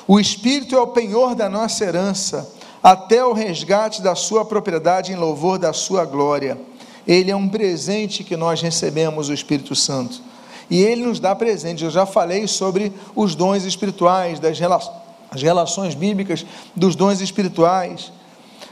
O 0.07 0.19
Espírito 0.19 0.75
é 0.75 0.81
o 0.81 0.87
penhor 0.87 1.35
da 1.35 1.47
nossa 1.47 1.85
herança, 1.85 2.51
até 2.81 3.23
o 3.23 3.33
resgate 3.33 4.01
da 4.01 4.15
sua 4.15 4.43
propriedade 4.43 5.11
em 5.11 5.15
louvor 5.15 5.59
da 5.59 5.71
sua 5.73 6.05
glória. 6.05 6.57
Ele 7.07 7.31
é 7.31 7.35
um 7.35 7.49
presente 7.49 8.23
que 8.23 8.37
nós 8.37 8.61
recebemos, 8.61 9.29
o 9.29 9.33
Espírito 9.33 9.75
Santo. 9.75 10.21
E 10.69 10.81
ele 10.81 11.03
nos 11.03 11.19
dá 11.19 11.35
presente. 11.35 11.83
Eu 11.83 11.89
já 11.89 12.05
falei 12.05 12.47
sobre 12.47 12.93
os 13.15 13.35
dons 13.35 13.63
espirituais, 13.63 14.39
das 14.39 14.59
relações 15.41 15.95
bíblicas 15.95 16.45
dos 16.75 16.95
dons 16.95 17.21
espirituais. 17.21 18.11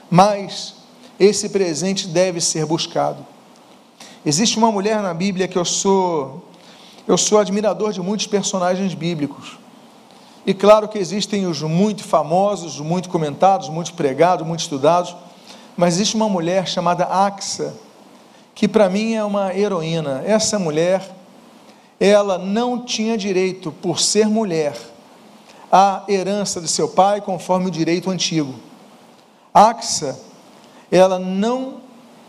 Mas 0.10 0.76
esse 1.20 1.50
presente 1.50 2.08
deve 2.08 2.40
ser 2.40 2.66
buscado. 2.66 3.26
Existe 4.26 4.58
uma 4.58 4.72
mulher 4.72 5.02
na 5.02 5.14
Bíblia 5.14 5.48
que 5.48 5.58
eu 5.58 5.66
sou 5.66 6.44
eu 7.08 7.18
sou 7.18 7.40
admirador 7.40 7.94
de 7.94 8.02
muitos 8.02 8.28
personagens 8.28 8.94
bíblicos. 8.94 9.58
E 10.46 10.54
claro 10.54 10.90
que 10.90 10.98
existem 10.98 11.46
os 11.46 11.62
muito 11.62 12.04
famosos, 12.04 12.82
muito 12.82 13.08
comentados, 13.08 13.70
muito 13.70 13.94
pregados, 13.94 14.46
muito 14.46 14.60
estudados, 14.60 15.16
mas 15.78 15.96
existe 15.96 16.18
uma 16.18 16.28
mulher 16.28 16.68
chamada 16.68 17.06
Axa, 17.06 17.74
que 18.54 18.68
para 18.68 18.90
mim 18.90 19.14
é 19.14 19.24
uma 19.24 19.56
heroína. 19.56 20.22
Essa 20.26 20.60
mulher, 20.60 21.16
ela 21.98 22.38
não 22.38 22.84
tinha 22.84 23.18
direito, 23.18 23.72
por 23.72 24.00
ser 24.00 24.28
mulher, 24.28 24.76
à 25.72 26.04
herança 26.10 26.60
de 26.60 26.68
seu 26.68 26.90
pai, 26.90 27.22
conforme 27.22 27.68
o 27.68 27.72
direito 27.72 28.10
antigo. 28.10 28.54
Axa, 29.54 30.20
ela 30.92 31.18
não 31.18 31.87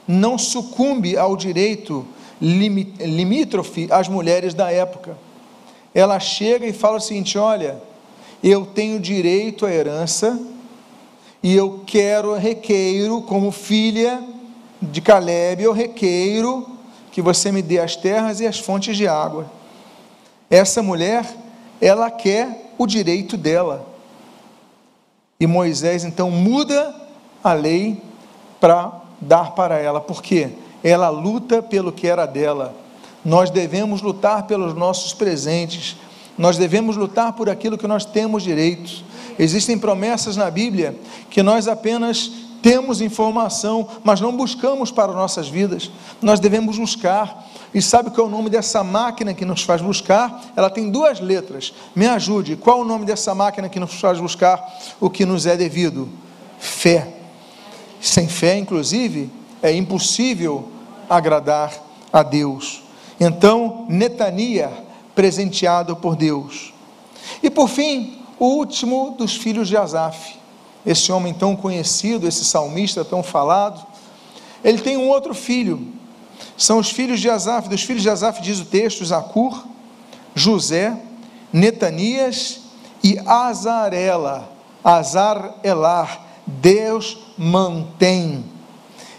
não 0.09 0.39
sucumbe 0.39 1.19
ao 1.19 1.37
direito 1.37 2.07
limítrofe 2.41 3.89
às 3.91 4.09
mulheres 4.09 4.55
da 4.55 4.73
época. 4.73 5.19
Ela 5.95 6.19
chega 6.19 6.67
e 6.67 6.73
fala 6.73 6.97
o 6.97 7.01
seguinte: 7.01 7.37
olha, 7.37 7.81
eu 8.43 8.65
tenho 8.65 8.99
direito 8.99 9.67
à 9.67 9.71
herança 9.71 10.41
e 11.43 11.55
eu 11.55 11.83
quero, 11.87 12.35
requeiro, 12.35 13.21
como 13.23 13.53
filha 13.53 14.23
de 14.81 15.01
Caleb, 15.01 15.63
eu 15.63 15.73
requeiro 15.73 16.67
que 17.13 17.21
você 17.21 17.53
me 17.53 17.61
dê 17.61 17.79
as 17.79 17.97
terras 17.97 18.41
e 18.41 18.47
as 18.47 18.59
fontes 18.59 18.97
de 18.97 19.07
água. 19.07 19.51
Essa 20.49 20.83
mulher, 20.83 21.27
ela 21.81 22.11
quer 22.11 22.73
o 22.79 22.87
direito 22.87 23.37
dela. 23.37 23.87
E 25.39 25.47
Moisés 25.47 26.05
então 26.05 26.31
muda 26.31 26.95
a 27.43 27.53
lei 27.53 28.01
para 28.61 29.08
dar 29.21 29.53
para 29.53 29.79
ela, 29.79 30.01
porque 30.01 30.51
ela 30.83 31.09
luta 31.09 31.63
pelo 31.63 31.93
que 31.93 32.07
era 32.07 32.27
dela. 32.27 32.75
Nós 33.25 33.51
devemos 33.51 34.01
lutar 34.01 34.47
pelos 34.47 34.75
nossos 34.75 35.13
presentes, 35.13 35.97
nós 36.37 36.57
devemos 36.57 36.97
lutar 36.97 37.33
por 37.33 37.51
aquilo 37.51 37.77
que 37.77 37.87
nós 37.87 38.05
temos 38.05 38.43
direitos. 38.43 39.05
Existem 39.39 39.79
promessas 39.79 40.37
na 40.37 40.51
Bíblia 40.51 40.97
que 41.29 41.43
nós 41.43 41.67
apenas 41.67 42.31
temos 42.63 43.01
informação, 43.01 43.87
mas 44.03 44.21
não 44.21 44.37
buscamos 44.37 44.91
para 44.91 45.13
nossas 45.13 45.49
vidas. 45.49 45.91
Nós 46.21 46.41
devemos 46.41 46.79
buscar. 46.79 47.47
E 47.73 47.83
sabe 47.83 48.11
qual 48.11 48.27
é 48.27 48.31
o 48.31 48.33
nome 48.33 48.51
dessa 48.51 48.83
máquina 48.83 49.35
que 49.35 49.45
nos 49.45 49.63
faz 49.63 49.81
buscar? 49.83 50.43
Ela 50.57 50.71
tem 50.71 50.91
duas 50.91 51.21
letras. 51.21 51.73
Me 51.95 52.07
ajude. 52.07 52.57
Qual 52.57 52.79
é 52.79 52.83
o 52.83 52.85
nome 52.85 53.05
dessa 53.05 53.35
máquina 53.35 53.69
que 53.69 53.79
nos 53.79 53.95
faz 54.01 54.19
buscar 54.19 54.77
o 55.01 55.11
que 55.11 55.27
nos 55.27 55.47
é 55.47 55.57
devido? 55.57 56.09
Fé. 56.59 57.18
Sem 58.01 58.29
fé, 58.29 58.57
inclusive, 58.57 59.31
é 59.63 59.73
impossível 59.73 60.69
agradar 61.09 61.73
a 62.13 62.23
Deus. 62.23 62.83
Então, 63.21 63.87
Netania, 63.89 64.71
presenteado 65.15 65.97
por 65.97 66.15
Deus. 66.15 66.73
E 67.43 67.51
por 67.51 67.69
fim, 67.69 68.19
o 68.39 68.47
último 68.47 69.15
dos 69.19 69.37
filhos 69.37 69.69
de 69.69 69.77
Asaf, 69.77 70.37
esse 70.87 71.11
homem 71.11 71.35
tão 71.35 71.57
conhecido, 71.57 72.27
esse 72.27 72.45
salmista 72.45 73.05
tão 73.05 73.23
falado, 73.23 73.85
ele 74.63 74.79
tem 74.79 74.97
um 74.97 75.09
outro 75.09 75.35
filho. 75.35 75.93
São 76.57 76.79
os 76.79 76.91
filhos 76.91 77.21
de 77.21 77.29
Asaf, 77.29 77.69
dos 77.69 77.83
filhos 77.83 78.03
de 78.03 78.11
Asaf 78.11 78.41
diz 78.41 78.61
o 78.61 78.65
texto, 78.65 79.05
Zacur, 79.05 79.65
José, 80.35 80.97
Netanias 81.53 82.61
e 83.03 83.19
Azarela, 83.27 84.51
Azar-Elar, 84.85 86.28
Deus 86.49 87.19
mantém. 87.37 88.45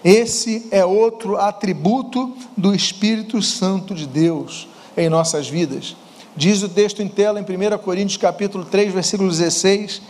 Esse 0.03 0.67
é 0.71 0.83
outro 0.83 1.37
atributo 1.37 2.35
do 2.57 2.73
Espírito 2.73 3.41
Santo 3.41 3.93
de 3.93 4.07
Deus 4.07 4.67
em 4.97 5.09
nossas 5.09 5.47
vidas. 5.47 5.95
Diz 6.35 6.63
o 6.63 6.69
texto 6.69 7.01
em 7.01 7.07
tela 7.07 7.39
em 7.39 7.43
1 7.43 7.77
Coríntios 7.79 8.17
capítulo 8.17 8.65
3, 8.65 8.93
versículo 8.93 9.29
16: 9.29 10.01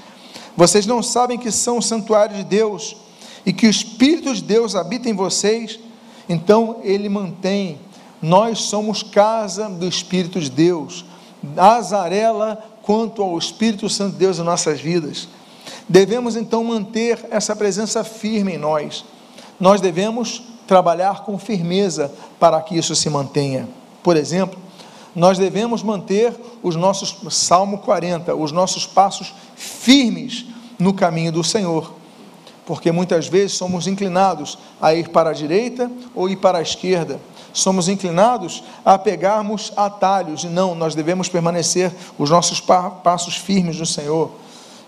Vocês 0.55 0.85
não 0.85 1.03
sabem 1.03 1.37
que 1.37 1.51
são 1.51 1.79
o 1.79 1.81
santuário 1.81 2.37
de 2.37 2.43
Deus 2.43 2.95
e 3.45 3.51
que 3.51 3.67
o 3.67 3.69
Espírito 3.69 4.33
de 4.33 4.43
Deus 4.43 4.75
habita 4.75 5.09
em 5.09 5.13
vocês? 5.13 5.79
Então 6.27 6.77
ele 6.83 7.09
mantém. 7.09 7.79
Nós 8.21 8.59
somos 8.59 9.01
casa 9.01 9.67
do 9.67 9.87
Espírito 9.87 10.39
de 10.39 10.51
Deus. 10.51 11.03
Azarela 11.57 12.63
quanto 12.83 13.23
ao 13.23 13.37
Espírito 13.37 13.89
Santo 13.89 14.13
de 14.13 14.19
Deus 14.19 14.39
em 14.39 14.43
nossas 14.43 14.79
vidas. 14.79 15.27
Devemos 15.89 16.35
então 16.35 16.63
manter 16.63 17.25
essa 17.31 17.55
presença 17.55 18.03
firme 18.03 18.53
em 18.53 18.57
nós. 18.59 19.03
Nós 19.59 19.81
devemos 19.81 20.43
trabalhar 20.67 21.23
com 21.23 21.39
firmeza 21.39 22.13
para 22.39 22.61
que 22.61 22.77
isso 22.77 22.95
se 22.95 23.09
mantenha. 23.09 23.67
Por 24.03 24.15
exemplo, 24.15 24.59
nós 25.15 25.39
devemos 25.39 25.81
manter 25.81 26.33
os 26.61 26.75
nossos, 26.75 27.33
Salmo 27.35 27.79
40, 27.79 28.35
os 28.35 28.51
nossos 28.51 28.85
passos 28.85 29.33
firmes 29.55 30.45
no 30.77 30.93
caminho 30.93 31.31
do 31.31 31.43
Senhor, 31.43 31.91
porque 32.67 32.91
muitas 32.91 33.27
vezes 33.27 33.53
somos 33.57 33.87
inclinados 33.87 34.59
a 34.79 34.93
ir 34.93 35.09
para 35.09 35.31
a 35.31 35.33
direita 35.33 35.91
ou 36.13 36.29
ir 36.29 36.35
para 36.35 36.59
a 36.59 36.61
esquerda, 36.61 37.19
somos 37.51 37.89
inclinados 37.89 38.63
a 38.85 38.95
pegarmos 38.97 39.73
atalhos, 39.75 40.43
e 40.43 40.47
não, 40.47 40.75
nós 40.75 40.93
devemos 40.93 41.27
permanecer 41.27 41.91
os 42.17 42.29
nossos 42.29 42.61
passos 42.61 43.35
firmes 43.35 43.79
no 43.79 43.87
Senhor. 43.87 44.31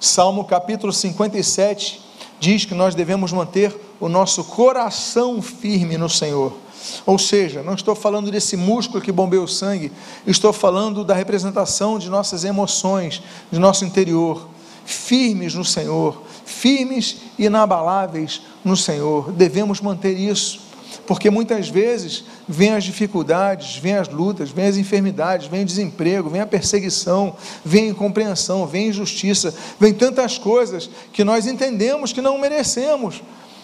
Salmo 0.03 0.45
capítulo 0.45 0.91
57 0.91 2.01
diz 2.39 2.65
que 2.65 2.73
nós 2.73 2.95
devemos 2.95 3.31
manter 3.31 3.79
o 3.99 4.09
nosso 4.09 4.43
coração 4.43 5.39
firme 5.43 5.95
no 5.95 6.09
Senhor. 6.09 6.57
Ou 7.05 7.19
seja, 7.19 7.61
não 7.61 7.75
estou 7.75 7.93
falando 7.93 8.31
desse 8.31 8.57
músculo 8.57 8.99
que 8.99 9.11
bombeia 9.11 9.43
o 9.43 9.47
sangue, 9.47 9.91
estou 10.25 10.51
falando 10.51 11.03
da 11.03 11.13
representação 11.13 11.99
de 11.99 12.09
nossas 12.09 12.43
emoções, 12.43 13.21
de 13.51 13.59
nosso 13.59 13.85
interior, 13.85 14.49
firmes 14.83 15.53
no 15.53 15.63
Senhor, 15.63 16.19
firmes 16.45 17.17
e 17.37 17.45
inabaláveis 17.45 18.41
no 18.65 18.75
Senhor. 18.75 19.31
Devemos 19.31 19.81
manter 19.81 20.17
isso, 20.17 20.61
porque 21.05 21.29
muitas 21.29 21.69
vezes 21.69 22.23
vêm 22.47 22.73
as 22.73 22.83
dificuldades, 22.83 23.77
vêm 23.77 23.95
as 23.95 24.07
lutas, 24.07 24.51
vêm 24.51 24.67
as 24.67 24.77
enfermidades, 24.77 25.47
vem 25.47 25.63
o 25.63 25.65
desemprego, 25.65 26.29
vem 26.29 26.41
a 26.41 26.47
perseguição, 26.47 27.35
vem 27.63 27.85
a 27.85 27.91
incompreensão, 27.91 28.65
vem 28.65 28.85
a 28.85 28.89
injustiça, 28.89 29.53
vem 29.79 29.93
tantas 29.93 30.37
coisas 30.37 30.89
que 31.13 31.23
nós 31.23 31.45
entendemos 31.45 32.13
que 32.13 32.21
não 32.21 32.37
merecemos 32.37 33.21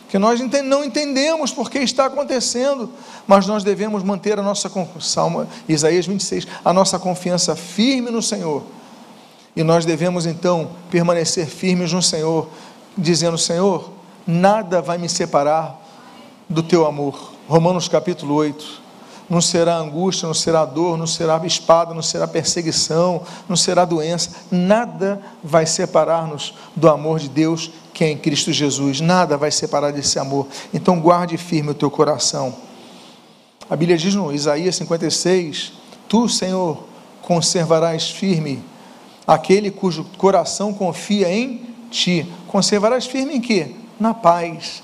que 0.09 0.17
nós 0.17 0.39
não 0.63 0.83
entendemos 0.83 1.51
porque 1.51 1.79
está 1.79 2.05
acontecendo, 2.05 2.89
mas 3.25 3.45
nós 3.45 3.63
devemos 3.63 4.03
manter 4.03 4.39
a 4.39 4.41
nossa 4.41 4.71
Salmo, 5.01 5.45
Isaías 5.67 6.05
26, 6.05 6.47
a 6.63 6.71
nossa 6.71 6.97
confiança 6.97 7.55
firme 7.55 8.09
no 8.09 8.21
Senhor. 8.21 8.63
E 9.55 9.63
nós 9.63 9.85
devemos 9.85 10.25
então 10.25 10.69
permanecer 10.89 11.47
firmes 11.47 11.91
no 11.91 12.01
Senhor, 12.01 12.47
dizendo: 12.97 13.37
Senhor, 13.37 13.91
nada 14.25 14.81
vai 14.81 14.97
me 14.97 15.09
separar 15.09 15.87
do 16.49 16.63
teu 16.63 16.86
amor. 16.86 17.33
Romanos 17.47 17.88
capítulo 17.88 18.36
8 18.36 18.88
não 19.29 19.41
será 19.41 19.77
angústia, 19.77 20.25
não 20.25 20.33
será 20.33 20.63
dor, 20.63 20.97
não 20.97 21.07
será 21.07 21.39
espada, 21.45 21.93
não 21.93 22.01
será 22.01 22.27
perseguição, 22.27 23.21
não 23.47 23.57
será 23.57 23.83
doença, 23.83 24.31
nada 24.49 25.21
vai 25.43 25.65
separar-nos 25.65 26.53
do 26.75 26.88
amor 26.88 27.19
de 27.19 27.27
Deus 27.27 27.71
que 27.93 28.03
é 28.03 28.12
em 28.12 28.17
Cristo 28.17 28.53
Jesus, 28.53 29.01
nada 29.01 29.36
vai 29.38 29.49
separar 29.49 29.91
desse 29.91 30.19
amor. 30.19 30.47
Então 30.71 30.99
guarde 30.99 31.36
firme 31.36 31.71
o 31.71 31.73
teu 31.73 31.89
coração. 31.89 32.55
A 33.67 33.75
Bíblia 33.75 33.97
diz 33.97 34.13
no 34.13 34.31
Isaías 34.31 34.75
56: 34.75 35.73
Tu, 36.07 36.29
Senhor, 36.29 36.83
conservarás 37.23 38.12
firme 38.12 38.63
aquele 39.25 39.71
cujo 39.71 40.05
coração 40.15 40.71
confia 40.73 41.29
em 41.29 41.65
ti. 41.89 42.31
Conservarás 42.47 43.07
firme 43.07 43.36
em 43.36 43.41
quê? 43.41 43.71
Na 43.99 44.13
paz. 44.13 44.83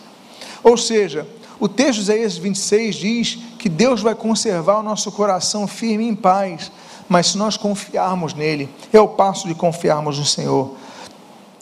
Ou 0.63 0.75
seja, 0.75 1.27
o 1.63 1.69
texto 1.69 1.99
de 1.99 2.01
Isaías 2.01 2.37
26 2.37 2.95
diz 2.95 3.39
que 3.57 3.69
Deus 3.69 4.01
vai 4.01 4.13
conservar 4.13 4.79
o 4.79 4.83
nosso 4.83 5.09
coração 5.13 5.65
firme 5.65 6.05
em 6.05 6.13
paz, 6.13 6.69
mas 7.07 7.27
se 7.27 7.37
nós 7.37 7.55
confiarmos 7.55 8.33
nele, 8.33 8.69
é 8.91 8.99
o 8.99 9.07
passo 9.07 9.47
de 9.47 9.55
confiarmos 9.55 10.19
no 10.19 10.25
Senhor. 10.25 10.75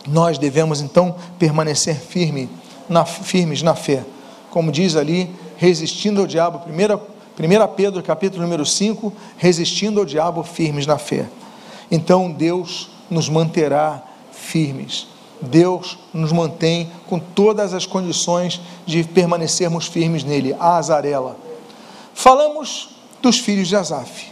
Nós 0.07 0.39
devemos 0.39 0.81
então 0.81 1.15
permanecer 1.37 1.99
firme, 1.99 2.49
na, 2.89 3.05
firmes 3.05 3.61
na 3.61 3.75
fé, 3.75 4.03
como 4.49 4.71
diz 4.71 4.95
ali, 4.95 5.29
resistindo 5.55 6.21
ao 6.21 6.25
diabo, 6.25 6.63
1 6.67 7.75
Pedro 7.75 8.01
capítulo 8.01 8.41
número 8.41 8.65
5, 8.65 9.13
resistindo 9.37 9.99
ao 9.99 10.05
diabo 10.05 10.41
firmes 10.41 10.87
na 10.87 10.97
fé. 10.97 11.27
Então 11.91 12.31
Deus 12.31 12.89
nos 13.07 13.29
manterá 13.29 14.01
firmes. 14.31 15.10
Deus 15.41 15.97
nos 16.13 16.31
mantém 16.31 16.91
com 17.07 17.17
todas 17.19 17.73
as 17.73 17.85
condições 17.85 18.61
de 18.85 19.03
permanecermos 19.03 19.87
firmes 19.87 20.23
nele. 20.23 20.55
A 20.59 20.77
azarela. 20.77 21.37
Falamos 22.13 22.89
dos 23.21 23.39
filhos 23.39 23.67
de 23.67 23.75
Asaf, 23.75 24.31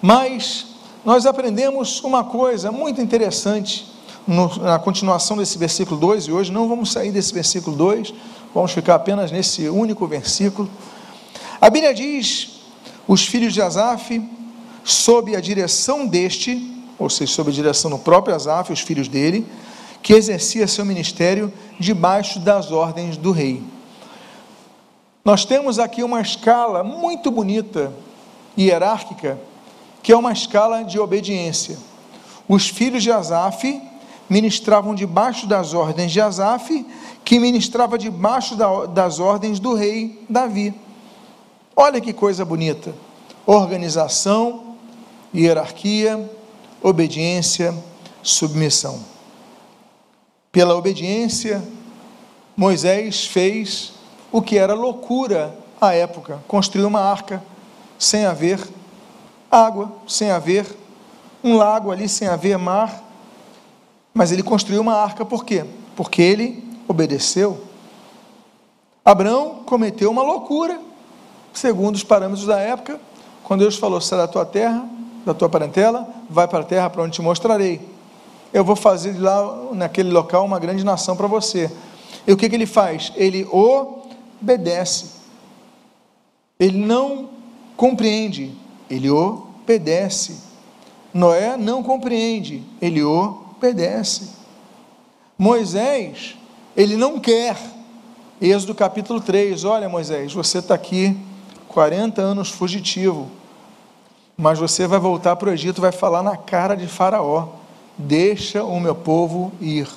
mas 0.00 0.66
nós 1.04 1.26
aprendemos 1.26 2.02
uma 2.02 2.24
coisa 2.24 2.72
muito 2.72 3.00
interessante 3.00 3.86
no, 4.26 4.54
na 4.58 4.78
continuação 4.78 5.36
desse 5.36 5.56
versículo 5.56 5.98
2, 5.98 6.24
e 6.24 6.32
hoje 6.32 6.52
não 6.52 6.68
vamos 6.68 6.92
sair 6.92 7.10
desse 7.10 7.32
versículo 7.32 7.74
2, 7.76 8.12
vamos 8.54 8.72
ficar 8.72 8.96
apenas 8.96 9.32
nesse 9.32 9.68
único 9.68 10.06
versículo. 10.06 10.68
A 11.60 11.70
Bíblia 11.70 11.94
diz: 11.94 12.60
os 13.06 13.26
filhos 13.26 13.54
de 13.54 13.62
Asaf, 13.62 14.20
sob 14.84 15.34
a 15.34 15.40
direção 15.40 16.06
deste, 16.06 16.74
ou 16.98 17.08
seja, 17.08 17.32
sob 17.32 17.50
a 17.50 17.54
direção 17.54 17.90
do 17.90 17.98
próprio 17.98 18.34
Asaf, 18.34 18.72
os 18.72 18.80
filhos 18.80 19.08
dele, 19.08 19.46
que 20.02 20.14
exercia 20.14 20.66
seu 20.66 20.84
ministério 20.84 21.52
debaixo 21.78 22.38
das 22.38 22.72
ordens 22.72 23.16
do 23.16 23.30
rei. 23.30 23.62
Nós 25.24 25.44
temos 25.44 25.78
aqui 25.78 26.02
uma 26.02 26.20
escala 26.20 26.82
muito 26.82 27.30
bonita, 27.30 27.92
hierárquica, 28.56 29.38
que 30.02 30.12
é 30.12 30.16
uma 30.16 30.32
escala 30.32 30.82
de 30.82 30.98
obediência. 30.98 31.76
Os 32.48 32.68
filhos 32.68 33.02
de 33.02 33.12
Asaf 33.12 33.82
ministravam 34.28 34.94
debaixo 34.94 35.46
das 35.46 35.74
ordens 35.74 36.12
de 36.12 36.20
Asaf, 36.20 36.86
que 37.24 37.38
ministrava 37.38 37.98
debaixo 37.98 38.56
das 38.88 39.18
ordens 39.18 39.58
do 39.58 39.74
rei 39.74 40.24
Davi. 40.28 40.74
Olha 41.76 42.00
que 42.00 42.12
coisa 42.12 42.44
bonita! 42.44 42.94
Organização, 43.46 44.76
hierarquia, 45.34 46.30
obediência, 46.82 47.74
submissão. 48.22 49.17
Pela 50.58 50.74
obediência, 50.74 51.62
Moisés 52.56 53.24
fez 53.24 53.92
o 54.32 54.42
que 54.42 54.58
era 54.58 54.74
loucura 54.74 55.56
à 55.80 55.94
época: 55.94 56.42
construir 56.48 56.84
uma 56.84 57.00
arca 57.00 57.40
sem 57.96 58.26
haver 58.26 58.58
água, 59.48 59.92
sem 60.08 60.32
haver 60.32 60.66
um 61.44 61.56
lago 61.56 61.92
ali, 61.92 62.08
sem 62.08 62.26
haver 62.26 62.58
mar. 62.58 63.04
Mas 64.12 64.32
ele 64.32 64.42
construiu 64.42 64.80
uma 64.80 64.94
arca 64.94 65.24
por 65.24 65.44
quê? 65.44 65.64
Porque 65.94 66.20
ele 66.20 66.68
obedeceu. 66.88 67.62
Abraão 69.04 69.62
cometeu 69.64 70.10
uma 70.10 70.24
loucura, 70.24 70.80
segundo 71.52 71.94
os 71.94 72.02
parâmetros 72.02 72.48
da 72.48 72.58
época, 72.58 73.00
quando 73.44 73.60
Deus 73.60 73.76
falou: 73.76 74.00
sai 74.00 74.18
da 74.18 74.26
tua 74.26 74.44
terra, 74.44 74.84
da 75.24 75.32
tua 75.32 75.48
parentela, 75.48 76.08
vai 76.28 76.48
para 76.48 76.62
a 76.62 76.64
terra 76.64 76.90
para 76.90 77.04
onde 77.04 77.12
te 77.12 77.22
mostrarei. 77.22 77.96
Eu 78.52 78.64
vou 78.64 78.76
fazer 78.76 79.18
lá 79.18 79.70
naquele 79.72 80.10
local 80.10 80.44
uma 80.44 80.58
grande 80.58 80.84
nação 80.84 81.16
para 81.16 81.26
você. 81.26 81.70
E 82.26 82.32
o 82.32 82.36
que, 82.36 82.48
que 82.48 82.54
ele 82.54 82.66
faz? 82.66 83.12
Ele 83.16 83.46
obedece. 83.50 85.18
Ele 86.58 86.78
não 86.78 87.30
compreende, 87.76 88.52
ele 88.90 89.10
obedece. 89.10 90.38
Noé 91.14 91.56
não 91.56 91.82
compreende, 91.82 92.62
ele 92.80 93.02
obedece. 93.02 94.30
Moisés, 95.38 96.36
ele 96.76 96.96
não 96.96 97.20
quer. 97.20 97.56
Êxodo 98.40 98.74
capítulo 98.74 99.20
3: 99.20 99.64
Olha, 99.64 99.88
Moisés, 99.88 100.32
você 100.32 100.58
está 100.58 100.74
aqui 100.74 101.16
40 101.68 102.20
anos 102.20 102.50
fugitivo, 102.50 103.30
mas 104.36 104.58
você 104.58 104.86
vai 104.86 104.98
voltar 104.98 105.36
para 105.36 105.48
o 105.48 105.52
Egito, 105.52 105.80
vai 105.80 105.92
falar 105.92 106.22
na 106.22 106.36
cara 106.36 106.74
de 106.74 106.86
Faraó: 106.86 107.48
Deixa 107.98 108.62
o 108.62 108.78
meu 108.78 108.94
povo 108.94 109.52
ir. 109.60 109.88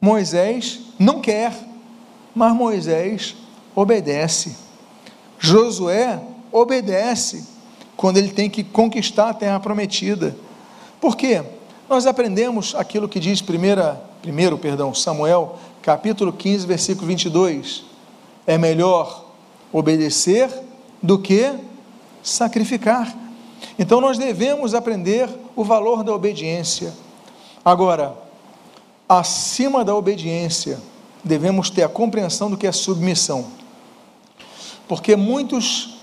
Moisés 0.00 0.80
não 0.98 1.20
quer, 1.20 1.54
mas 2.34 2.52
Moisés 2.52 3.36
obedece. 3.74 4.56
Josué 5.38 6.20
obedece 6.50 7.46
quando 7.96 8.16
ele 8.16 8.30
tem 8.30 8.50
que 8.50 8.64
conquistar 8.64 9.30
a 9.30 9.34
terra 9.34 9.60
prometida. 9.60 10.36
Por 11.00 11.16
quê? 11.16 11.42
Nós 11.88 12.06
aprendemos 12.06 12.74
aquilo 12.74 13.08
que 13.08 13.20
diz 13.20 13.40
primeira, 13.40 14.02
primeiro, 14.20 14.58
perdão, 14.58 14.94
Samuel, 14.94 15.58
capítulo 15.82 16.32
15, 16.32 16.66
versículo 16.66 17.06
22. 17.06 17.84
É 18.46 18.58
melhor 18.58 19.26
obedecer 19.72 20.50
do 21.02 21.18
que 21.18 21.52
sacrificar. 22.22 23.14
Então 23.78 24.00
nós 24.00 24.18
devemos 24.18 24.74
aprender 24.74 25.28
o 25.56 25.64
valor 25.64 26.02
da 26.02 26.14
obediência. 26.14 26.92
Agora, 27.64 28.16
acima 29.08 29.84
da 29.84 29.94
obediência, 29.94 30.80
devemos 31.22 31.70
ter 31.70 31.82
a 31.82 31.88
compreensão 31.88 32.50
do 32.50 32.56
que 32.56 32.66
é 32.66 32.72
submissão. 32.72 33.46
Porque 34.88 35.16
muitos 35.16 35.98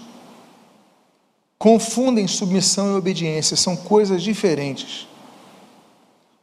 confundem 1.58 2.26
submissão 2.26 2.94
e 2.94 2.98
obediência, 2.98 3.58
são 3.58 3.76
coisas 3.76 4.24
diferentes. 4.24 5.08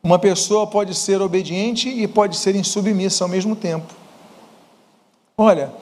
Uma 0.03 0.19
pessoa 0.19 0.67
pode 0.67 0.95
ser 0.95 1.21
obediente 1.23 1.89
e 1.89 2.07
pode 2.07 2.37
ser 2.37 2.55
insubmissa 2.55 3.25
ao 3.25 3.29
mesmo 3.29 3.57
tempo. 3.57 3.93
Olha, 5.37 5.73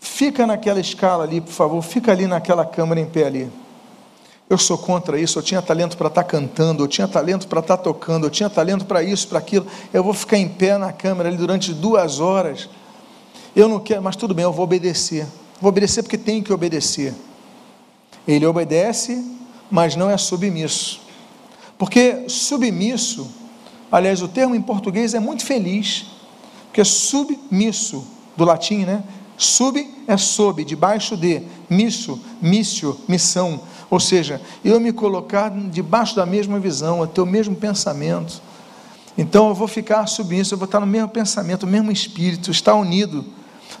fica 0.00 0.46
naquela 0.46 0.80
escala 0.80 1.24
ali, 1.24 1.40
por 1.40 1.52
favor, 1.52 1.82
fica 1.82 2.10
ali 2.10 2.26
naquela 2.26 2.64
câmara 2.64 2.98
em 2.98 3.06
pé 3.06 3.26
ali. 3.26 3.50
Eu 4.50 4.58
sou 4.58 4.76
contra 4.76 5.16
isso, 5.16 5.38
eu 5.38 5.42
tinha 5.44 5.62
talento 5.62 5.96
para 5.96 6.08
estar 6.08 6.24
tá 6.24 6.28
cantando, 6.28 6.82
eu 6.82 6.88
tinha 6.88 7.06
talento 7.06 7.46
para 7.46 7.60
estar 7.60 7.76
tá 7.76 7.82
tocando, 7.84 8.26
eu 8.26 8.30
tinha 8.30 8.50
talento 8.50 8.84
para 8.84 9.00
isso, 9.00 9.28
para 9.28 9.38
aquilo. 9.38 9.64
Eu 9.92 10.02
vou 10.02 10.12
ficar 10.12 10.38
em 10.38 10.48
pé 10.48 10.76
na 10.76 10.92
câmera 10.92 11.28
ali 11.28 11.38
durante 11.38 11.72
duas 11.72 12.18
horas. 12.18 12.68
Eu 13.54 13.68
não 13.68 13.78
quero, 13.78 14.02
mas 14.02 14.16
tudo 14.16 14.34
bem, 14.34 14.42
eu 14.42 14.52
vou 14.52 14.64
obedecer. 14.64 15.24
Vou 15.60 15.68
obedecer 15.68 16.02
porque 16.02 16.18
tenho 16.18 16.42
que 16.42 16.52
obedecer. 16.52 17.14
Ele 18.26 18.44
obedece, 18.44 19.24
mas 19.70 19.94
não 19.94 20.10
é 20.10 20.16
submisso. 20.16 21.00
Porque 21.78 22.24
submisso, 22.28 23.30
aliás, 23.90 24.20
o 24.20 24.26
termo 24.26 24.56
em 24.56 24.60
português 24.60 25.14
é 25.14 25.20
muito 25.20 25.46
feliz, 25.46 26.06
porque 26.66 26.84
submisso, 26.84 28.04
do 28.36 28.44
latim, 28.44 28.84
né? 28.84 29.04
Sub 29.40 29.90
é 30.06 30.18
sob, 30.18 30.62
debaixo 30.66 31.16
de, 31.16 31.40
misso, 31.70 32.20
missio, 32.42 32.94
missão. 33.08 33.58
Ou 33.88 33.98
seja, 33.98 34.38
eu 34.62 34.78
me 34.78 34.92
colocar 34.92 35.50
debaixo 35.50 36.14
da 36.14 36.26
mesma 36.26 36.60
visão, 36.60 37.06
ter 37.06 37.22
o 37.22 37.26
mesmo 37.26 37.56
pensamento. 37.56 38.42
Então 39.16 39.48
eu 39.48 39.54
vou 39.54 39.66
ficar 39.66 40.06
submisso, 40.06 40.52
eu 40.52 40.58
vou 40.58 40.66
estar 40.66 40.78
no 40.78 40.86
mesmo 40.86 41.08
pensamento, 41.08 41.64
no 41.64 41.72
mesmo 41.72 41.90
espírito, 41.90 42.50
estar 42.50 42.74
unido. 42.74 43.24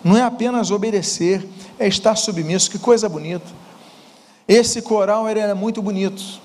Não 0.02 0.16
é 0.16 0.22
apenas 0.22 0.70
obedecer, 0.70 1.46
é 1.78 1.86
estar 1.86 2.16
submisso. 2.16 2.70
Que 2.70 2.78
coisa 2.78 3.06
bonita. 3.06 3.44
Esse 4.48 4.80
coral 4.80 5.28
era 5.28 5.54
muito 5.54 5.82
bonito. 5.82 6.40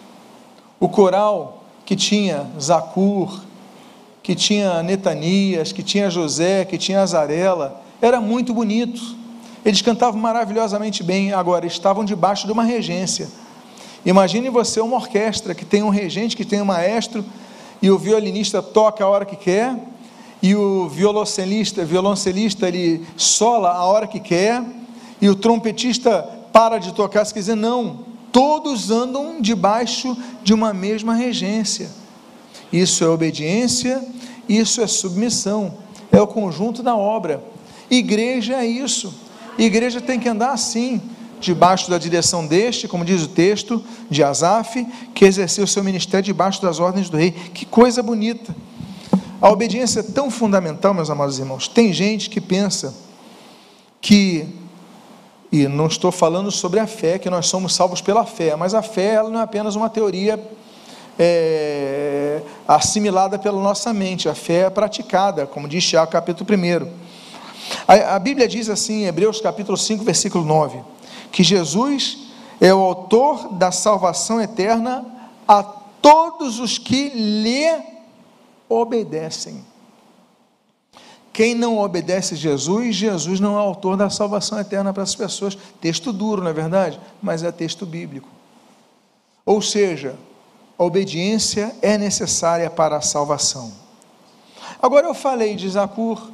O 0.77 0.89
coral 0.89 1.63
que 1.85 1.95
tinha 1.95 2.47
Zacur, 2.59 3.45
que 4.21 4.35
tinha 4.35 4.83
Netanias, 4.83 5.71
que 5.71 5.81
tinha 5.81 6.09
José, 6.09 6.65
que 6.65 6.77
tinha 6.77 7.01
Azarela, 7.01 7.84
era 8.07 8.21
muito 8.21 8.53
bonito. 8.53 9.01
Eles 9.63 9.81
cantavam 9.81 10.19
maravilhosamente 10.19 11.03
bem, 11.03 11.33
agora 11.33 11.65
estavam 11.65 12.05
debaixo 12.05 12.45
de 12.45 12.51
uma 12.51 12.63
regência. 12.63 13.27
Imagine 14.05 14.49
você 14.49 14.79
uma 14.79 14.97
orquestra 14.97 15.55
que 15.55 15.65
tem 15.65 15.81
um 15.81 15.89
regente, 15.89 16.37
que 16.37 16.45
tem 16.45 16.61
um 16.61 16.65
maestro, 16.65 17.25
e 17.81 17.89
o 17.89 17.97
violinista 17.97 18.61
toca 18.61 19.03
a 19.03 19.07
hora 19.07 19.25
que 19.25 19.35
quer, 19.35 19.75
e 20.41 20.55
o 20.55 20.87
violoncelista, 20.87 21.83
violoncelista 21.83 22.67
ele 22.67 23.05
sola 23.17 23.71
a 23.71 23.83
hora 23.85 24.05
que 24.05 24.19
quer, 24.19 24.63
e 25.19 25.27
o 25.27 25.35
trompetista 25.35 26.21
para 26.53 26.77
de 26.77 26.93
tocar 26.93 27.25
se 27.25 27.33
quiser, 27.33 27.55
não 27.55 28.05
todos 28.35 28.91
andam 28.91 29.39
debaixo 29.39 30.17
de 30.43 30.53
uma 30.53 30.73
mesma 30.73 31.13
regência. 31.13 31.89
Isso 32.69 33.01
é 33.01 33.07
obediência, 33.07 34.05
isso 34.49 34.81
é 34.81 34.87
submissão, 34.87 35.77
é 36.11 36.21
o 36.21 36.27
conjunto 36.27 36.83
da 36.83 36.97
obra. 36.97 37.41
Igreja 37.89 38.55
é 38.55 38.65
isso. 38.65 39.13
Igreja 39.57 40.01
tem 40.01 40.19
que 40.19 40.27
andar 40.27 40.51
assim, 40.51 41.01
debaixo 41.39 41.89
da 41.89 41.97
direção 41.97 42.45
deste, 42.45 42.87
como 42.87 43.05
diz 43.05 43.23
o 43.23 43.27
texto, 43.27 43.83
de 44.09 44.23
Asaf, 44.23 44.85
que 45.13 45.25
exerceu 45.25 45.65
seu 45.67 45.83
ministério 45.83 46.25
debaixo 46.25 46.61
das 46.61 46.79
ordens 46.79 47.09
do 47.09 47.17
rei. 47.17 47.31
Que 47.31 47.65
coisa 47.65 48.01
bonita. 48.03 48.55
A 49.41 49.49
obediência 49.49 49.99
é 49.99 50.03
tão 50.03 50.31
fundamental, 50.31 50.93
meus 50.93 51.09
amados 51.09 51.39
irmãos. 51.39 51.67
Tem 51.67 51.93
gente 51.93 52.29
que 52.29 52.41
pensa 52.41 52.95
que 54.01 54.47
e 55.51 55.67
não 55.67 55.87
estou 55.87 56.11
falando 56.11 56.51
sobre 56.51 56.79
a 56.79 56.87
fé, 56.87 57.17
que 57.17 57.29
nós 57.29 57.47
somos 57.47 57.73
salvos 57.73 58.01
pela 58.01 58.25
fé, 58.25 58.55
mas 58.55 58.73
a 58.73 58.81
fé 58.81 59.13
ela 59.13 59.29
não 59.29 59.39
é 59.39 59.43
apenas 59.43 59.75
uma 59.75 59.89
teoria 59.89 60.37
é, 61.17 62.41
assimilada 62.67 63.39
pela 63.39 63.61
nossa 63.61 63.93
mente, 63.93 64.27
a 64.27 64.35
fé 64.35 64.65
é 64.65 64.69
praticada, 64.69 65.45
como 65.45 65.67
diz 65.67 65.85
Tiago 65.85 66.11
capítulo 66.11 66.49
1. 66.51 67.04
A, 67.87 68.15
a 68.15 68.19
Bíblia 68.19 68.47
diz 68.47 68.69
assim, 68.69 69.03
em 69.03 69.05
Hebreus 69.05 69.41
capítulo 69.41 69.77
5, 69.77 70.03
versículo 70.03 70.43
9, 70.43 70.79
que 71.31 71.43
Jesus 71.43 72.19
é 72.59 72.73
o 72.73 72.79
autor 72.79 73.53
da 73.53 73.71
salvação 73.71 74.41
eterna 74.41 75.05
a 75.47 75.63
todos 75.63 76.59
os 76.59 76.77
que 76.77 77.09
lhe 77.09 77.67
obedecem. 78.69 79.63
Quem 81.35 81.53
não 81.53 81.79
obedece 81.79 82.35
Jesus, 82.35 82.95
Jesus 82.95 83.41
não 83.41 83.57
é 83.57 83.59
autor 83.59 83.97
da 83.97 84.09
salvação 84.09 84.57
eterna 84.57 84.93
para 84.93 85.03
as 85.03 85.13
pessoas. 85.13 85.57
Texto 85.81 86.13
duro, 86.13 86.41
não 86.41 86.49
é 86.49 86.53
verdade? 86.53 86.97
Mas 87.21 87.43
é 87.43 87.51
texto 87.51 87.85
bíblico. 87.85 88.29
Ou 89.45 89.61
seja, 89.61 90.15
a 90.79 90.83
obediência 90.83 91.75
é 91.81 91.97
necessária 91.97 92.69
para 92.69 92.95
a 92.95 93.01
salvação. 93.01 93.73
Agora 94.81 95.07
eu 95.07 95.13
falei 95.13 95.55
de 95.55 95.69
Zacur, 95.69 96.31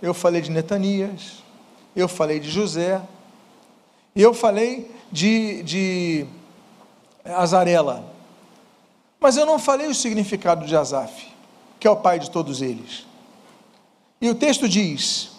eu 0.00 0.14
falei 0.14 0.40
de 0.40 0.50
Netanias, 0.50 1.42
eu 1.94 2.08
falei 2.08 2.40
de 2.40 2.50
José, 2.50 3.00
eu 4.14 4.32
falei 4.32 4.90
de, 5.10 5.62
de 5.62 6.26
Azarela. 7.24 8.04
Mas 9.20 9.36
eu 9.36 9.44
não 9.44 9.58
falei 9.58 9.86
o 9.86 9.94
significado 9.94 10.66
de 10.66 10.74
Asaf, 10.74 11.28
que 11.78 11.86
é 11.86 11.90
o 11.90 11.96
pai 11.96 12.18
de 12.18 12.30
todos 12.30 12.62
eles. 12.62 13.06
E 14.20 14.28
o 14.28 14.34
texto 14.34 14.68
diz: 14.68 15.32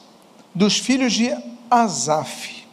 dos 0.53 0.77
filhos 0.77 1.13
de 1.13 1.31
Asaf. 1.69 2.67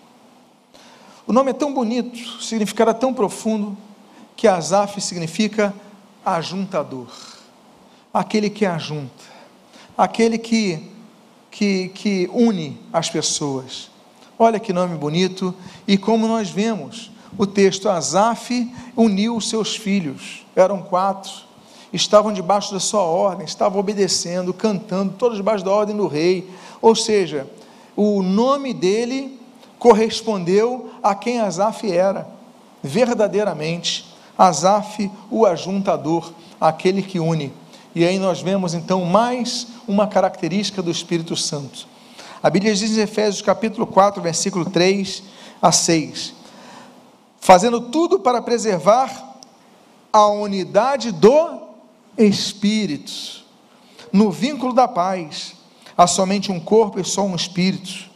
O 1.27 1.33
nome 1.33 1.51
é 1.51 1.55
tão 1.55 1.73
bonito, 1.73 2.19
o 2.39 2.43
significado 2.43 2.91
é 2.91 2.95
tão 2.95 3.13
profundo, 3.13 3.77
que 4.35 4.49
Asaf 4.49 5.01
significa 5.01 5.75
ajuntador, 6.25 7.09
aquele 8.13 8.49
que 8.49 8.65
ajunta, 8.65 9.25
aquele 9.97 10.39
que, 10.39 10.91
que, 11.51 11.89
que 11.89 12.29
une 12.33 12.79
as 12.93 13.11
pessoas. 13.11 13.91
Olha 14.39 14.61
que 14.61 14.73
nome 14.73 14.97
bonito, 14.97 15.55
e 15.87 15.99
como 15.99 16.29
nós 16.29 16.49
vemos, 16.49 17.11
o 17.37 17.47
texto 17.47 17.89
Asaf 17.89 18.73
uniu 18.97 19.37
os 19.37 19.49
seus 19.49 19.77
filhos, 19.77 20.47
eram 20.55 20.81
quatro, 20.81 21.33
estavam 21.93 22.33
debaixo 22.33 22.73
da 22.73 22.81
sua 22.81 23.03
ordem, 23.03 23.45
estavam 23.45 23.81
obedecendo, 23.81 24.53
cantando, 24.55 25.15
todos 25.19 25.37
debaixo 25.37 25.65
da 25.65 25.71
ordem 25.71 25.97
do 25.97 26.07
rei. 26.07 26.49
Ou 26.81 26.95
seja, 26.95 27.49
o 27.97 28.23
nome 28.23 28.73
dele 28.73 29.39
correspondeu 29.79 30.91
a 31.03 31.15
quem 31.15 31.41
Asaf 31.41 31.91
era, 31.91 32.29
verdadeiramente. 32.83 34.07
Asaf, 34.37 35.11
o 35.31 35.45
ajuntador, 35.45 36.33
aquele 36.61 37.03
que 37.03 37.19
une. 37.19 37.53
E 37.95 38.05
aí 38.05 38.19
nós 38.19 38.43
vemos 38.43 38.75
então 38.75 39.05
mais 39.05 39.67
uma 39.87 40.07
característica 40.07 40.83
do 40.83 40.91
Espírito 40.91 41.35
Santo. 41.35 41.89
A 42.43 42.51
Bíblia 42.51 42.75
diz 42.75 42.97
em 42.97 43.01
Efésios 43.01 43.41
capítulo 43.41 43.87
4, 43.87 44.21
versículo 44.21 44.67
3 44.67 45.23
a 45.61 45.73
6: 45.73 46.35
Fazendo 47.41 47.81
tudo 47.81 48.21
para 48.21 48.43
preservar 48.43 49.39
a 50.13 50.27
unidade 50.27 51.11
do 51.13 51.61
espíritos, 52.17 53.45
no 54.13 54.31
vínculo 54.31 54.75
da 54.75 54.87
paz. 54.87 55.55
há 55.97 56.07
somente 56.07 56.53
um 56.53 56.61
corpo 56.61 57.01
e 57.01 57.05
só 57.05 57.23
um 57.23 57.35
espírito. 57.35 58.11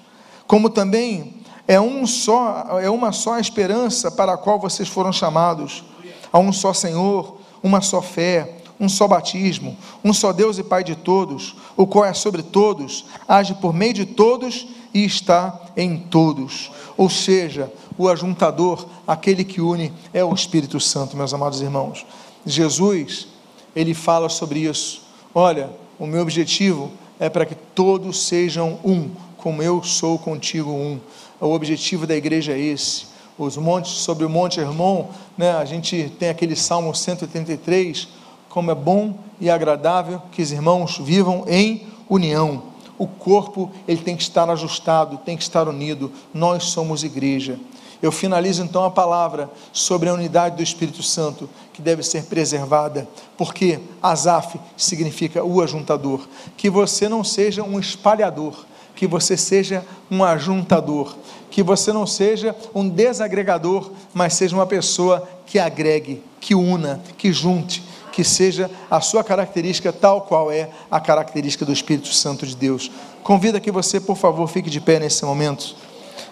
Como 0.47 0.69
também 0.69 1.35
é 1.67 1.81
um 1.81 2.07
só, 2.07 2.79
é 2.81 2.91
uma 2.91 3.11
só 3.11 3.39
esperança 3.39 4.11
para 4.11 4.35
a 4.35 4.37
qual 4.37 4.61
vocês 4.61 4.89
foram 4.89 5.13
chamados. 5.13 5.83
Há 6.31 6.39
um 6.39 6.53
só 6.53 6.73
Senhor, 6.73 7.39
uma 7.63 7.81
só 7.81 8.03
fé, 8.03 8.62
um 8.83 8.89
só 8.89 9.07
batismo, 9.07 9.77
um 10.03 10.13
só 10.13 10.33
Deus 10.33 10.59
e 10.59 10.65
Pai 10.65 10.83
de 10.83 10.97
todos, 10.97 11.55
o 11.77 11.87
qual 11.87 12.05
é 12.05 12.13
sobre 12.13 12.43
todos, 12.43 13.05
age 13.29 13.55
por 13.55 13.73
meio 13.73 13.95
de 13.95 14.05
todos 14.05 14.67
e 14.93 15.05
está 15.05 15.61
em 15.77 15.97
todos. 15.97 16.73
Ou 16.97 17.09
seja, 17.09 17.73
o 17.97 18.09
ajuntador, 18.09 18.85
aquele 19.07 19.45
que 19.45 19.61
une, 19.61 19.93
é 20.13 20.25
o 20.25 20.35
Espírito 20.35 20.81
Santo, 20.81 21.17
meus 21.17 21.33
amados 21.33 21.61
irmãos. 21.61 22.05
Jesus, 22.45 23.29
ele 23.75 23.95
fala 23.95 24.29
sobre 24.29 24.69
isso. 24.69 25.03
Olha, 25.33 25.71
o 25.97 26.05
meu 26.05 26.21
objetivo 26.21 26.91
é 27.21 27.31
para 27.31 27.47
que 27.47 27.55
todos 27.55 28.27
sejam 28.27 28.81
um, 28.85 29.11
como 29.37 29.63
eu 29.63 29.81
sou 29.85 30.19
contigo 30.19 30.73
um. 30.73 30.99
O 31.41 31.53
objetivo 31.53 32.05
da 32.05 32.17
igreja 32.17 32.53
é 32.53 32.59
esse. 32.59 33.07
Os 33.39 33.57
montes, 33.57 33.93
sobre 33.93 34.25
o 34.25 34.29
Monte 34.29 34.59
Hermon, 34.59 35.07
né, 35.39 35.53
a 35.53 35.65
gente 35.65 36.13
tem 36.19 36.29
aquele 36.29 36.57
Salmo 36.57 36.93
183, 36.93 38.09
como 38.53 38.71
é 38.71 38.75
bom 38.75 39.15
e 39.41 39.49
agradável 39.49 40.21
que 40.31 40.43
os 40.43 40.53
irmãos 40.53 40.99
vivam 40.99 41.47
em 41.49 41.87
união. 42.07 42.65
O 42.99 43.07
corpo 43.07 43.71
ele 43.89 44.03
tem 44.03 44.15
que 44.15 44.23
estar 44.23 44.49
ajustado, 44.51 45.17
tem 45.25 45.39
que 45.39 45.43
estar 45.43 45.67
unido. 45.67 46.13
Nós 46.35 46.65
somos 46.65 47.03
igreja. 47.03 47.59
Eu 48.03 48.13
finalizo 48.13 48.63
então 48.63 48.85
a 48.85 48.91
palavra 48.91 49.51
sobre 49.73 50.11
a 50.11 50.13
unidade 50.13 50.57
do 50.57 50.63
Espírito 50.63 51.03
Santo, 51.03 51.49
que 51.73 51.81
deve 51.81 52.03
ser 52.03 52.25
preservada, 52.25 53.09
porque 53.39 53.81
Azaf 54.03 54.61
significa 54.77 55.43
o 55.43 55.63
ajuntador. 55.63 56.21
Que 56.55 56.69
você 56.69 57.09
não 57.09 57.25
seja 57.25 57.63
um 57.63 57.81
espalhador, 57.81 58.67
que 58.95 59.07
você 59.07 59.35
seja 59.35 59.83
um 60.11 60.23
ajuntador, 60.23 61.17
que 61.51 61.63
você 61.63 61.91
não 61.91 62.07
seja 62.07 62.55
um 62.75 62.87
desagregador, 62.87 63.91
mas 64.13 64.35
seja 64.35 64.55
uma 64.55 64.67
pessoa 64.67 65.27
que 65.47 65.59
agregue, 65.59 66.23
que 66.39 66.55
una, 66.55 67.01
que 67.17 67.33
junte, 67.33 67.83
que 68.13 68.23
seja 68.23 68.71
a 68.91 69.01
sua 69.01 69.25
característica 69.25 69.93
tal 69.93 70.23
qual 70.23 70.53
é 70.53 70.69
a 70.91 71.01
característica 71.01 71.65
do 71.65 71.73
Espírito 71.73 72.13
Santo 72.13 72.47
de 72.47 72.55
Deus. 72.55 72.91
Convida 73.23 73.59
que 73.59 73.73
você, 73.73 73.99
por 73.99 74.17
favor, 74.17 74.47
fique 74.47 74.71
de 74.71 74.81
pé 74.81 75.01
nesse 75.01 75.25
momento. 75.25 75.75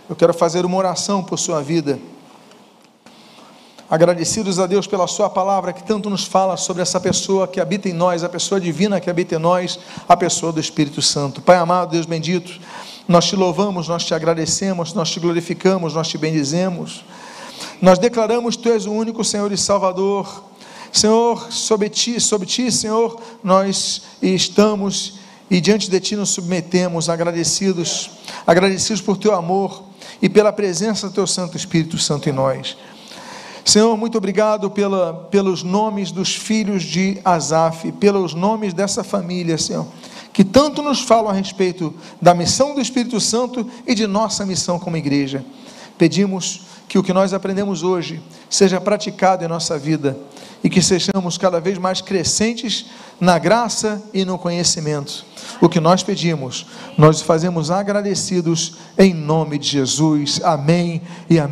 Eu 0.09 0.14
quero 0.14 0.35
fazer 0.35 0.64
uma 0.64 0.76
oração 0.76 1.24
por 1.24 1.39
sua 1.39 1.62
vida. 1.62 1.99
Agradecidos 3.89 4.61
a 4.61 4.66
Deus 4.66 4.87
pela 4.87 5.09
Sua 5.09 5.28
palavra 5.28 5.72
que 5.72 5.83
tanto 5.83 6.09
nos 6.09 6.24
fala 6.24 6.57
sobre 6.57 6.81
essa 6.81 7.01
pessoa 7.01 7.49
que 7.49 7.61
habita 7.61 7.89
em 7.89 7.93
nós, 7.93 8.22
a 8.22 8.28
pessoa 8.28 8.61
divina 8.61 9.01
que 9.01 9.11
habita 9.11 9.35
em 9.35 9.39
nós, 9.39 9.81
a 10.09 10.16
pessoa 10.16 10.53
do 10.53 10.61
Espírito 10.61 11.03
Santo. 11.03 11.43
Pai 11.43 11.57
amado, 11.57 11.91
Deus 11.91 12.07
bendito, 12.07 12.61
nós 13.09 13.26
te 13.26 13.35
louvamos, 13.35 13.89
nós 13.89 14.05
te 14.05 14.14
agradecemos, 14.14 14.95
nós 14.95 15.11
te 15.11 15.18
glorificamos, 15.18 15.95
nós 15.95 16.07
te 16.07 16.16
bendizemos. 16.16 17.05
Nós 17.83 17.99
declaramos 17.99 18.57
Tu 18.57 18.68
és 18.68 18.87
o 18.87 18.93
único 18.93 19.24
Senhor 19.24 19.51
e 19.51 19.57
Salvador. 19.57 20.50
Senhor, 20.93 21.53
sobre 21.53 21.88
ti, 21.88 22.20
sobre 22.20 22.47
ti, 22.47 22.70
Senhor, 22.70 23.20
nós 23.43 24.03
estamos 24.20 25.20
e 25.51 25.61
diante 25.61 25.91
de 25.91 25.99
ti 25.99 26.14
nos 26.14 26.30
submetemos, 26.30 27.09
agradecidos, 27.09 28.11
agradecidos 28.47 29.03
por 29.03 29.16
teu 29.16 29.34
amor 29.34 29.82
e 30.22 30.28
pela 30.28 30.53
presença 30.53 31.09
do 31.09 31.14
teu 31.14 31.26
Santo 31.26 31.57
Espírito 31.57 31.99
Santo 31.99 32.28
em 32.28 32.32
nós. 32.32 32.76
Senhor, 33.64 33.97
muito 33.97 34.16
obrigado 34.16 34.70
pela, 34.70 35.12
pelos 35.30 35.62
nomes 35.62 36.11
dos 36.11 36.34
filhos 36.34 36.82
de 36.82 37.20
Asaf, 37.24 37.91
pelos 37.93 38.32
nomes 38.32 38.72
dessa 38.72 39.05
família, 39.05 39.59
Senhor, 39.59 39.86
que 40.32 40.45
tanto 40.45 40.82
nos 40.82 41.01
falam 41.01 41.30
a 41.30 41.34
respeito 41.34 41.93
da 42.22 42.32
missão 42.32 42.74
do 42.74 42.80
Espírito 42.80 43.20
Santo 43.20 43.68
e 43.86 43.95
de 43.95 44.07
nossa 44.07 44.47
missão 44.47 44.78
como 44.78 44.97
igreja. 44.97 45.45
Pedimos 46.01 46.63
que 46.89 46.99
o 46.99 47.03
que 47.03 47.13
nós 47.13 47.35
aprendemos 47.35 47.83
hoje 47.83 48.23
seja 48.49 48.81
praticado 48.81 49.45
em 49.45 49.49
nossa 49.49 49.79
vida 49.79 50.17
e 50.65 50.71
que 50.71 50.81
sejamos 50.81 51.37
cada 51.37 51.61
vez 51.61 51.77
mais 51.77 52.01
crescentes 52.01 52.87
na 53.21 53.39
graça 53.39 54.03
e 54.15 54.25
no 54.25 54.39
conhecimento. 54.39 55.27
O 55.61 55.69
que 55.69 55.79
nós 55.79 56.03
pedimos, 56.03 56.65
nós 56.97 57.21
fazemos 57.21 57.71
agradecidos 57.71 58.79
em 58.97 59.13
nome 59.13 59.59
de 59.59 59.69
Jesus. 59.69 60.41
Amém 60.43 61.03
e 61.29 61.39
amém. 61.39 61.49